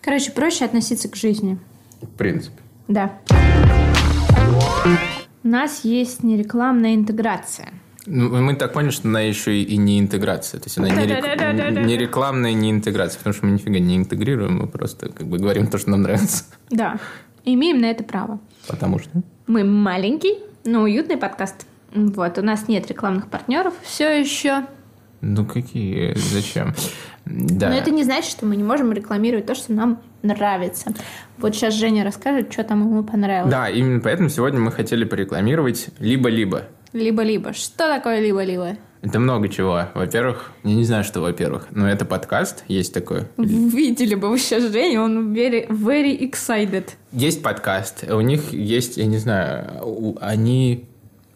[0.00, 1.58] Короче, проще относиться к жизни.
[2.00, 2.56] В принципе.
[2.88, 3.18] Да.
[5.42, 7.68] У нас есть нерекламная интеграция.
[8.06, 10.58] Ну, мы так поняли, что она еще и не интеграция.
[10.60, 13.18] То есть она не, рек- не рекламная, не интеграция.
[13.18, 16.44] Потому что мы нифига не интегрируем, мы просто как бы говорим то, что нам нравится.
[16.70, 16.98] Да.
[17.44, 18.38] Имеем на это право.
[18.66, 19.10] Потому что...
[19.46, 21.66] Мы маленький, но уютный подкаст.
[21.94, 24.64] Вот, у нас нет рекламных партнеров все еще.
[25.20, 26.14] Ну, какие?
[26.14, 26.74] Зачем?
[27.26, 27.68] Да.
[27.68, 30.92] Но это не значит, что мы не можем рекламировать то, что нам нравится.
[31.36, 33.50] Вот сейчас Женя расскажет, что там ему понравилось.
[33.50, 36.64] Да, именно поэтому сегодня мы хотели порекламировать либо-либо.
[36.92, 37.52] Либо-либо.
[37.52, 38.76] Что такое либо-либо?
[39.02, 39.86] Это много чего.
[39.94, 43.22] Во-первых, я не знаю, что во-первых, но это подкаст, есть такой.
[43.38, 46.90] Видели бы вы сейчас Женю, он very, very excited.
[47.12, 50.86] Есть подкаст, у них есть, я не знаю, они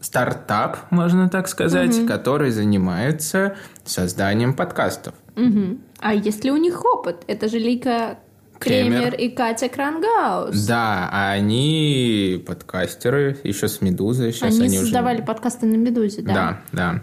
[0.00, 5.14] стартап, можно так сказать, который занимается созданием подкастов.
[5.34, 5.80] Мгм.
[6.00, 7.24] А есть ли у них опыт?
[7.26, 8.18] Это же Лика
[8.58, 9.14] Кремер.
[9.14, 10.66] И Катя Крангаус.
[10.66, 14.32] Да, а они подкастеры, еще с Медузой.
[14.32, 16.34] Сейчас Они, они, уже- создавали подкасты на Медузе, да?
[16.34, 17.02] Да, да.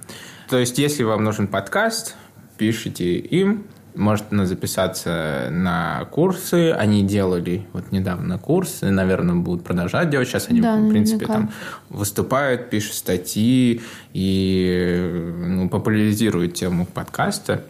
[0.50, 2.16] То есть, если вам нужен подкаст,
[2.58, 3.66] пишите им.
[3.94, 6.72] Можно записаться на курсы.
[6.72, 10.30] Они делали вот недавно курсы, наверное, будут продолжать делать.
[10.30, 11.52] Сейчас они, Да, в принципе, там
[11.90, 13.82] выступают, пишут статьи
[14.14, 17.66] и ну, популяризируют тему подкаста.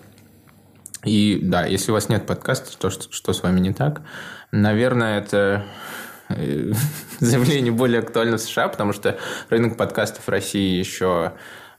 [1.06, 4.02] И да, если у вас нет подкаста, то что, что с вами не так?
[4.52, 5.66] Наверное, это
[6.30, 6.72] э,
[7.20, 9.18] заявление более актуально в США, потому что
[9.50, 11.34] рынок подкастов в России еще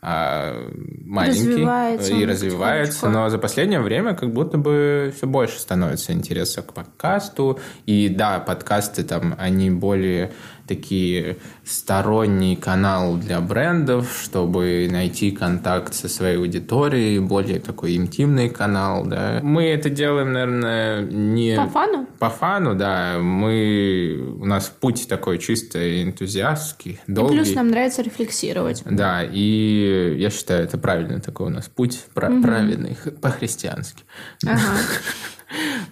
[0.04, 0.68] а,
[1.04, 6.62] маленький Развивается и развивается, но за последнее время как будто бы все больше становится интереса
[6.62, 7.60] к подкасту.
[7.86, 10.32] И да, подкасты там, они более
[10.72, 19.04] такие сторонний канал для брендов, чтобы найти контакт со своей аудиторией, более такой интимный канал,
[19.06, 19.40] да.
[19.42, 21.56] Мы это делаем, наверное, не...
[21.56, 22.06] По фану?
[22.18, 23.18] По фану, да.
[23.18, 24.36] Мы...
[24.40, 27.34] У нас путь такой чисто энтузиастский, И долгий.
[27.34, 28.82] плюс нам нравится рефлексировать.
[28.86, 34.02] Да, и я считаю, это правильный такой у нас путь, пра- правильный, по-христиански.
[34.46, 34.58] Ага.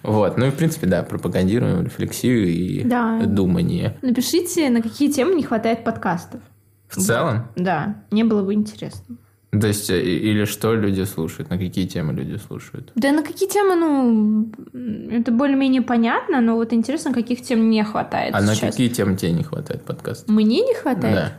[0.03, 3.21] Вот, ну и в принципе, да, пропагандируем рефлексию и Да.
[3.25, 3.97] думание.
[4.01, 6.41] Напишите, на какие темы не хватает подкастов.
[6.87, 9.17] В целом, Да, мне было бы интересно.
[9.51, 12.91] то есть, э, или что люди слушают, на какие темы люди слушают.
[12.95, 14.51] Да на какие темы, ну,
[15.11, 18.71] это более-менее понятно, но вот интересно, каких тем не хватает А на сейчас.
[18.71, 20.31] какие темы тебе не хватает подкаста?
[20.31, 21.15] Мне не хватает?
[21.15, 21.33] Да.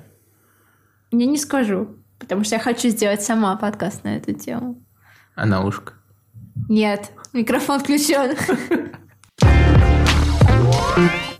[1.18, 4.82] Я не скажу, потому что я хочу сделать сама подкаст на эту тему.
[5.34, 5.94] А на ушко?
[6.68, 8.36] Нет, микрофон включен.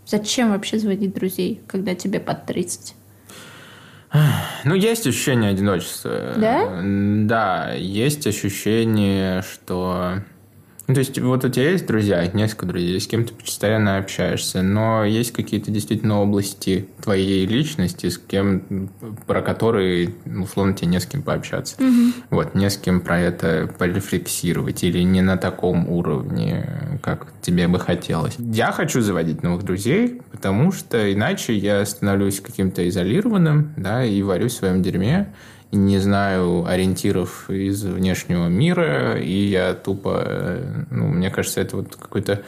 [0.05, 2.95] Зачем вообще заводить друзей, когда тебе под 30?
[4.63, 6.33] Ну, есть ощущение одиночества.
[6.37, 6.81] Да?
[6.83, 10.19] Да, есть ощущение, что
[10.87, 14.61] Ну, то есть вот у тебя есть друзья, несколько друзей, с кем ты постоянно общаешься,
[14.61, 18.89] но есть какие-то действительно области твоей личности, с кем,
[19.25, 21.81] про которые, условно, тебе не с кем пообщаться.
[21.81, 22.13] Мгм.
[22.31, 27.79] Вот, не с кем про это порефлексировать или не на таком уровне, как тебе бы
[27.79, 28.35] хотелось.
[28.37, 34.53] Я хочу заводить новых друзей, потому что иначе я становлюсь каким-то изолированным, да, и варюсь
[34.53, 35.33] в своем дерьме,
[35.73, 40.59] не знаю ориентиров из внешнего мира, и я тупо,
[40.91, 42.43] ну, мне кажется, это вот какой-то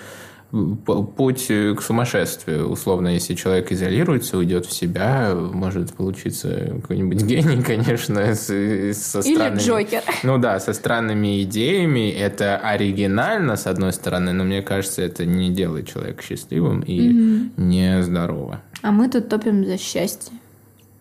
[0.85, 2.69] путь к сумасшествию.
[2.69, 9.35] Условно, если человек изолируется, уйдет в себя, может получиться какой-нибудь гений, конечно, с, со Или
[9.35, 9.59] странными...
[9.59, 10.03] Джокер.
[10.23, 12.09] Ну да, со странными идеями.
[12.09, 18.01] Это оригинально, с одной стороны, но мне кажется, это не делает человека счастливым и не
[18.03, 18.61] здорово.
[18.81, 20.33] А мы тут топим за счастье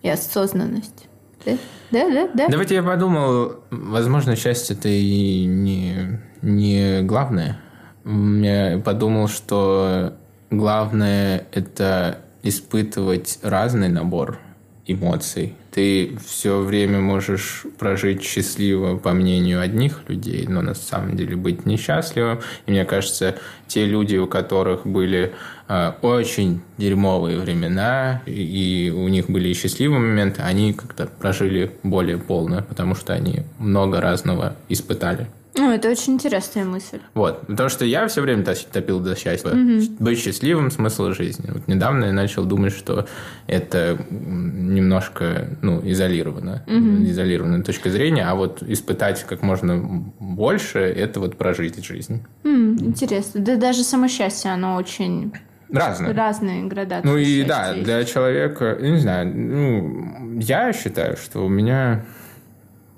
[0.02, 1.08] и осознанность.
[1.44, 1.52] Да?
[1.90, 2.48] Да, да, да.
[2.48, 7.60] Давайте я подумал, возможно, счастье это и не, не главное.
[8.04, 10.14] Я подумал, что
[10.50, 14.38] главное это испытывать разный набор
[14.86, 15.54] эмоций.
[15.70, 21.66] Ты все время можешь прожить счастливо по мнению одних людей, но на самом деле быть
[21.66, 22.40] несчастливым.
[22.66, 25.32] И мне кажется, те люди, у которых были
[25.68, 31.72] э, очень дерьмовые времена, и, и у них были и счастливые моменты, они как-то прожили
[31.82, 35.28] более полно, потому что они много разного испытали.
[35.56, 37.00] Ну, это очень интересная мысль.
[37.14, 37.46] Вот.
[37.46, 39.50] Потому что я все время топил до счастья.
[39.98, 41.50] Быть счастливым– смысл жизни.
[41.52, 43.06] Вот недавно я начал думать, что
[43.46, 46.64] это немножко ну, изолировано.
[46.66, 48.24] Изолированная точка зрения.
[48.24, 49.76] А вот испытать как можно
[50.18, 52.24] больше– это вот прожить жизнь.
[52.44, 53.40] М, интересно.
[53.40, 55.32] Да даже само счастье, оно очень
[55.70, 56.14] Разное.
[56.14, 57.08] разные градации.
[57.08, 62.04] Ну и счастья да, для человека, не знаю, ну, я считаю, что у меня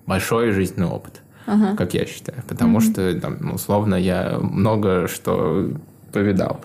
[0.06, 1.76] большой жизненный опыт, Ага.
[1.76, 5.70] как я считаю, потому что, там, ну, условно, я много что
[6.12, 6.60] повидал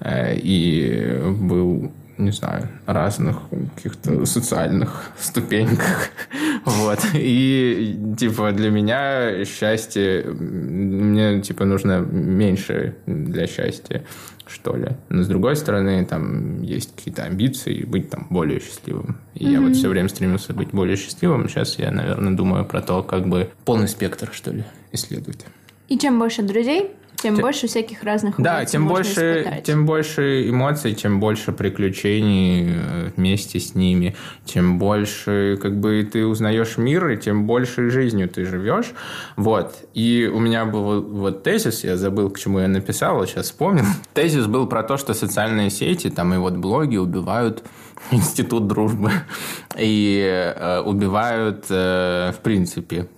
[0.00, 3.36] э, и был не знаю, разных
[3.76, 6.10] каких-то социальных ступеньках.
[6.64, 6.98] Вот.
[7.14, 10.24] И, типа, для меня счастье...
[10.24, 14.04] Мне, типа, нужно меньше для счастья,
[14.46, 14.88] что ли.
[15.08, 19.16] Но, с другой стороны, там есть какие-то амбиции быть там более счастливым.
[19.34, 21.48] И я вот все время стремился быть более счастливым.
[21.48, 25.46] Сейчас я, наверное, думаю про то, как бы полный спектр, что ли, исследовать.
[25.88, 26.90] И чем больше друзей,
[27.20, 29.64] тем Тем- больше всяких разных Да, тем можно больше, испытать.
[29.64, 34.14] тем больше эмоций, тем больше приключений э, вместе с ними,
[34.44, 38.92] тем больше как бы ты узнаешь мир, и тем больше жизнью ты живешь.
[39.36, 39.74] Вот.
[39.94, 43.84] И у меня был вот- тезис, я забыл, к чему я написал, сейчас вспомнил.
[44.14, 47.64] Тезис был про то, что социальные сети, там и вот блоги убивают
[48.12, 49.10] институт дружбы
[49.78, 53.08] и э, убивают э, в принципе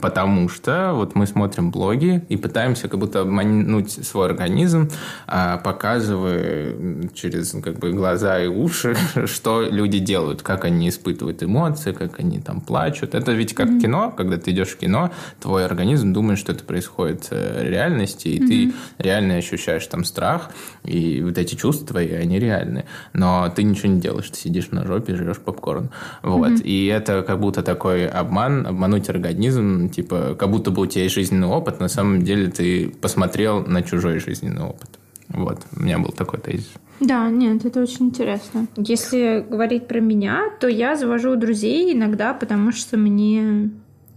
[0.00, 4.90] Потому что вот мы смотрим блоги и пытаемся как будто обмануть свой организм,
[5.26, 11.92] а, показывая через как бы глаза и уши, что люди делают, как они испытывают эмоции,
[11.92, 13.14] как они там плачут.
[13.14, 15.10] Это ведь как кино, когда ты идешь в кино,
[15.40, 20.50] твой организм думает, что это происходит э, в реальности, и ты реально ощущаешь там страх,
[20.84, 22.84] и вот эти чувства твои, они реальны.
[23.12, 25.90] Но ты ничего не делаешь, ты сидишь на жопе, жрешь попкорн.
[26.22, 26.60] Вот.
[26.62, 31.14] И это как будто такой обман, обмануть организм, типа, как будто бы у тебя есть
[31.14, 34.90] жизненный опыт, на самом деле ты посмотрел на чужой жизненный опыт.
[35.28, 36.72] Вот, у меня был такой тезис.
[37.00, 38.66] Да, нет, это очень интересно.
[38.76, 43.70] Если говорить про меня, то я завожу друзей иногда, потому что мне...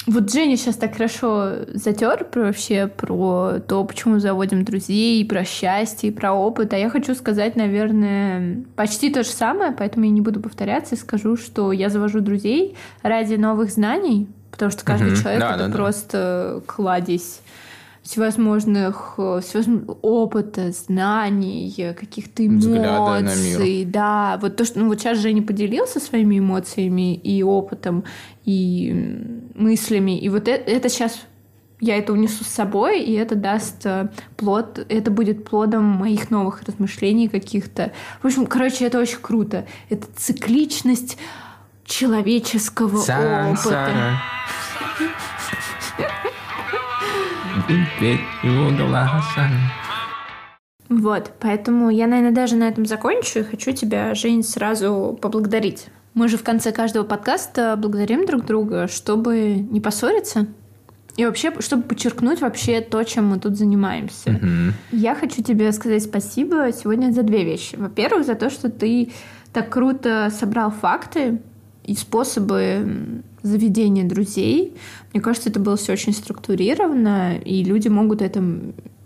[0.08, 6.12] Вот Женя сейчас так хорошо затер про вообще про то, почему заводим друзей, про счастье,
[6.12, 6.74] про опыт.
[6.74, 10.98] А я хочу сказать, наверное, почти то же самое, поэтому я не буду повторяться и
[11.00, 15.22] скажу, что я завожу друзей ради новых знаний, потому что каждый Мгм.
[15.22, 15.74] человек Да, это да, да.
[15.74, 17.42] просто кладезь
[18.02, 23.84] всевозможных, э, всевозможного опыта, знаний, э, каких-то эмоций.
[23.86, 28.04] Да, вот то, что ну, вот сейчас Женя поделился своими эмоциями и опытом,
[28.46, 28.94] и
[29.56, 30.18] мыслями.
[30.20, 31.20] И вот это, это сейчас
[31.82, 36.62] я это унесу с собой, и это даст э, плод, это будет плодом моих новых
[36.64, 37.92] размышлений каких-то.
[38.22, 39.66] В общем, короче, это очень круто.
[39.90, 41.18] Это цикличность
[41.86, 43.56] человеческого опыта.
[43.56, 44.22] Сансара.
[47.68, 49.50] Ведь его глаза.
[50.90, 55.88] Вот, поэтому я, наверное, даже на этом закончу и хочу тебя, Жень, сразу поблагодарить.
[56.14, 60.48] Мы же в конце каждого подкаста благодарим друг друга, чтобы не поссориться
[61.18, 64.32] и вообще, чтобы подчеркнуть вообще то, чем мы тут занимаемся.
[64.32, 64.74] Мгм.
[64.92, 67.76] Я хочу тебе сказать спасибо сегодня за две вещи.
[67.76, 69.12] Во-первых, за то, что ты
[69.54, 71.42] так круто собрал факты
[71.86, 74.74] и способы заведения друзей.
[75.14, 78.44] Мне кажется, это было все очень структурировано, и люди могут это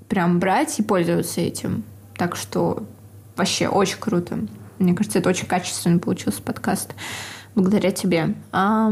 [0.07, 1.83] прям брать и пользоваться этим.
[2.17, 2.83] Так что
[3.35, 4.39] вообще очень круто.
[4.79, 6.93] Мне кажется, это очень качественно получился подкаст
[7.55, 8.35] благодаря тебе.
[8.53, 8.89] А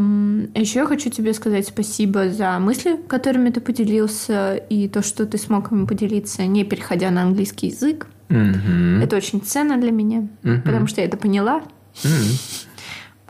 [0.55, 5.37] еще я хочу тебе сказать спасибо за мысли, которыми ты поделился, и то, что ты
[5.37, 8.07] смог ими поделиться, не переходя на английский язык.
[8.29, 9.01] Мгм.
[9.01, 10.61] Это очень ценно для меня, Мгм.
[10.63, 11.61] потому что я это поняла.
[12.03, 12.37] Мгм.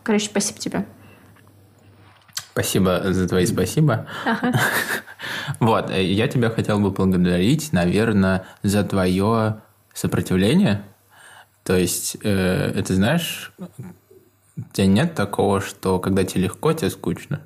[0.07, 0.85] Короче, спасибо тебе.
[2.53, 4.07] Спасибо за твои спасибо.
[5.59, 9.61] Вот, э, я тебя хотел бы поблагодарить, наверное, за твое
[9.93, 10.83] сопротивление.
[11.63, 17.41] То есть, э, это знаешь, у тебя нет такого, что когда тебе легко, тебе скучно.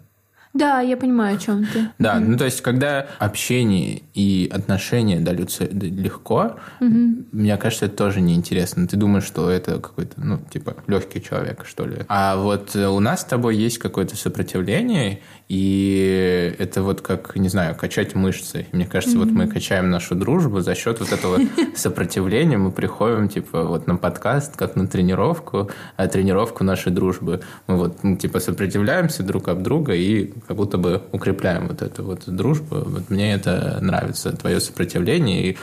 [0.54, 1.90] Да, я понимаю, о чем ты.
[1.98, 8.88] Да, ну то есть, когда общение и отношения даются легко, мне кажется, это тоже неинтересно.
[8.88, 11.98] Ты думаешь, что это какой-то, ну, типа, легкий человек, что ли.
[12.10, 15.22] А вот у нас с тобой есть какое-то сопротивление,
[15.54, 18.68] и это вот как, не знаю, качать мышцы.
[18.72, 21.40] Мне кажется, вот мы качаем нашу дружбу за счет вот этого
[21.76, 22.58] сопротивления.
[22.58, 27.42] Мы приходим, типа, вот на подкаст, как на тренировку, а тренировку нашей дружбы.
[27.68, 32.06] Мы вот, ну, типа, сопротивляемся друг об друга и как будто бы укрепляем вот эту
[32.06, 32.78] вот дружбу.
[32.86, 35.50] Вот мне это нравится, твое сопротивление.
[35.50, 35.58] И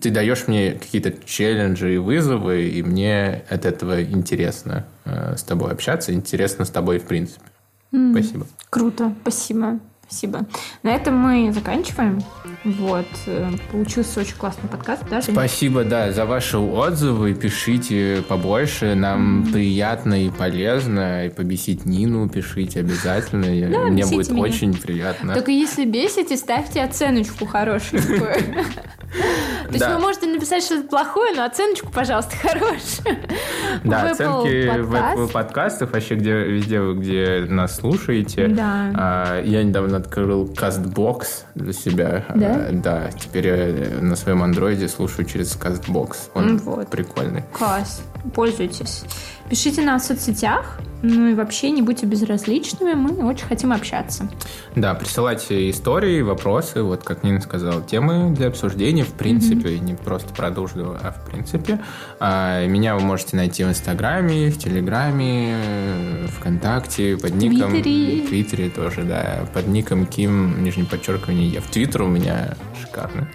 [0.00, 5.72] ты даешь мне какие-то челленджи и вызовы, и мне от этого интересно э, с тобой
[5.72, 7.47] общаться, интересно с тобой в принципе.
[7.90, 8.46] Спасибо.
[8.70, 9.80] Круто, спасибо.
[10.08, 10.46] Спасибо.
[10.82, 12.20] На этом мы заканчиваем.
[12.64, 13.06] Вот.
[13.26, 15.02] э, Получился очень классный подкаст.
[15.10, 15.20] Да?
[15.20, 17.34] Спасибо, да, за ваши отзывы.
[17.34, 18.94] Пишите побольше.
[18.94, 21.26] Нам приятно и полезно.
[21.26, 23.44] И побесить Нину пишите обязательно.
[23.70, 24.42] Да, Мне будет меня.
[24.42, 25.34] очень приятно.
[25.34, 28.34] Только если бесите, ставьте оценочку хорошенькую.
[29.68, 33.18] То есть вы можете написать что-то плохое, но оценочку, пожалуйста, хорошую.
[33.84, 38.48] Да, оценки в подкастах, вообще где, везде, вы, где нас слушаете.
[38.48, 38.90] Да.
[38.94, 42.24] А, я недавно открыл CastBox для себя.
[42.34, 42.68] Да?
[42.68, 46.16] А, да, теперь я на своем андроиде слушаю через CastBox.
[46.34, 46.88] Он вот.
[46.88, 47.44] прикольный.
[47.52, 48.02] Класс.
[48.34, 49.04] Пользуйтесь.
[49.48, 50.78] Пишите нам в соцсетях.
[51.00, 52.94] Ну и вообще не будьте безразличными.
[52.94, 54.28] Мы очень хотим общаться.
[54.74, 60.34] Да, присылайте истории, вопросы, вот как Нина сказала, темы для обсуждения, в принципе, не просто
[60.34, 61.80] про дружбу, а в принципе.
[62.18, 67.70] А, меня вы можете найти в Инстаграме, в Телеграме, э, ВКонтакте, под ником...
[67.70, 68.22] Твиттере.
[68.22, 71.60] В Твиттере тоже, да, под ником Ким, нижнее подчеркивание, я.
[71.60, 73.28] В Твиттер у меня шикарно.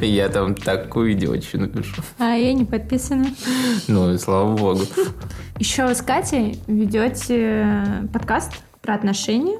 [0.00, 2.02] Я там такую идиотщину пишу.
[2.18, 3.26] А я не подписана.
[3.88, 4.82] Ну, и слава богу.
[5.58, 8.52] Еще вы с Катей ведете подкаст
[8.82, 9.58] про отношения.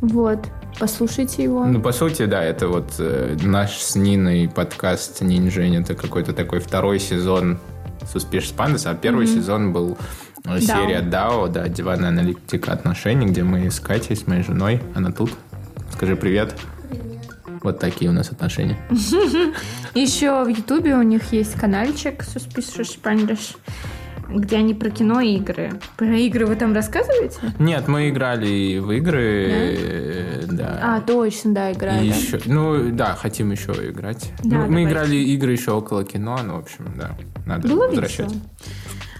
[0.00, 0.46] Вот.
[0.78, 1.64] Послушайте его.
[1.64, 5.76] Ну, по сути, да, это вот э, наш с Ниной подкаст «Нин Жень».
[5.76, 7.58] Это какой-то такой второй сезон
[8.12, 9.96] «Суспиш Пандас», а первый сезон был
[10.44, 15.12] э, серия «Дао», да, «Диванная аналитика отношений», где мы с Катей, с моей женой, она
[15.12, 15.30] тут.
[15.92, 16.54] Скажи привет.
[17.64, 18.76] Вот такие у нас отношения.
[19.94, 23.56] Еще в Ютубе у них есть каналчик Suspicious Pandas,
[24.28, 25.72] где они про кино и игры.
[25.96, 27.38] Про игры вы там рассказываете?
[27.58, 30.80] Нет, мы играли в игры, э, да.
[30.82, 32.06] А, точно, да, И играли.
[32.06, 34.30] еще, ну да, Да, хотим еще играть.
[34.44, 38.26] ну, мы играли игры еще около кино, ну, в общем, да, надо Было возвращать.
[38.26, 38.42] весело.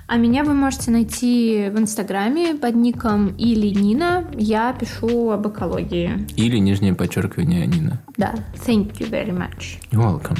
[0.07, 4.27] А меня вы можете найти в Инстаграме под ником или Нина.
[4.35, 6.27] Я пишу об экологии.
[6.37, 8.03] Или нижнее подчеркивание Нина.
[8.19, 8.35] Да,
[8.67, 9.81] thank you very much.
[9.91, 10.39] You're welcome.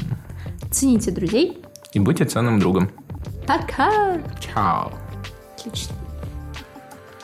[0.69, 1.63] Цените друзей.
[1.93, 2.91] И будьте ценным другом.
[3.47, 4.19] Пока!
[4.39, 4.91] Чао.
[5.57, 5.95] Отлично.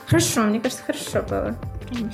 [0.08, 1.56] Хорошо, мне кажется, хорошо было.
[1.90, 2.12] Прям.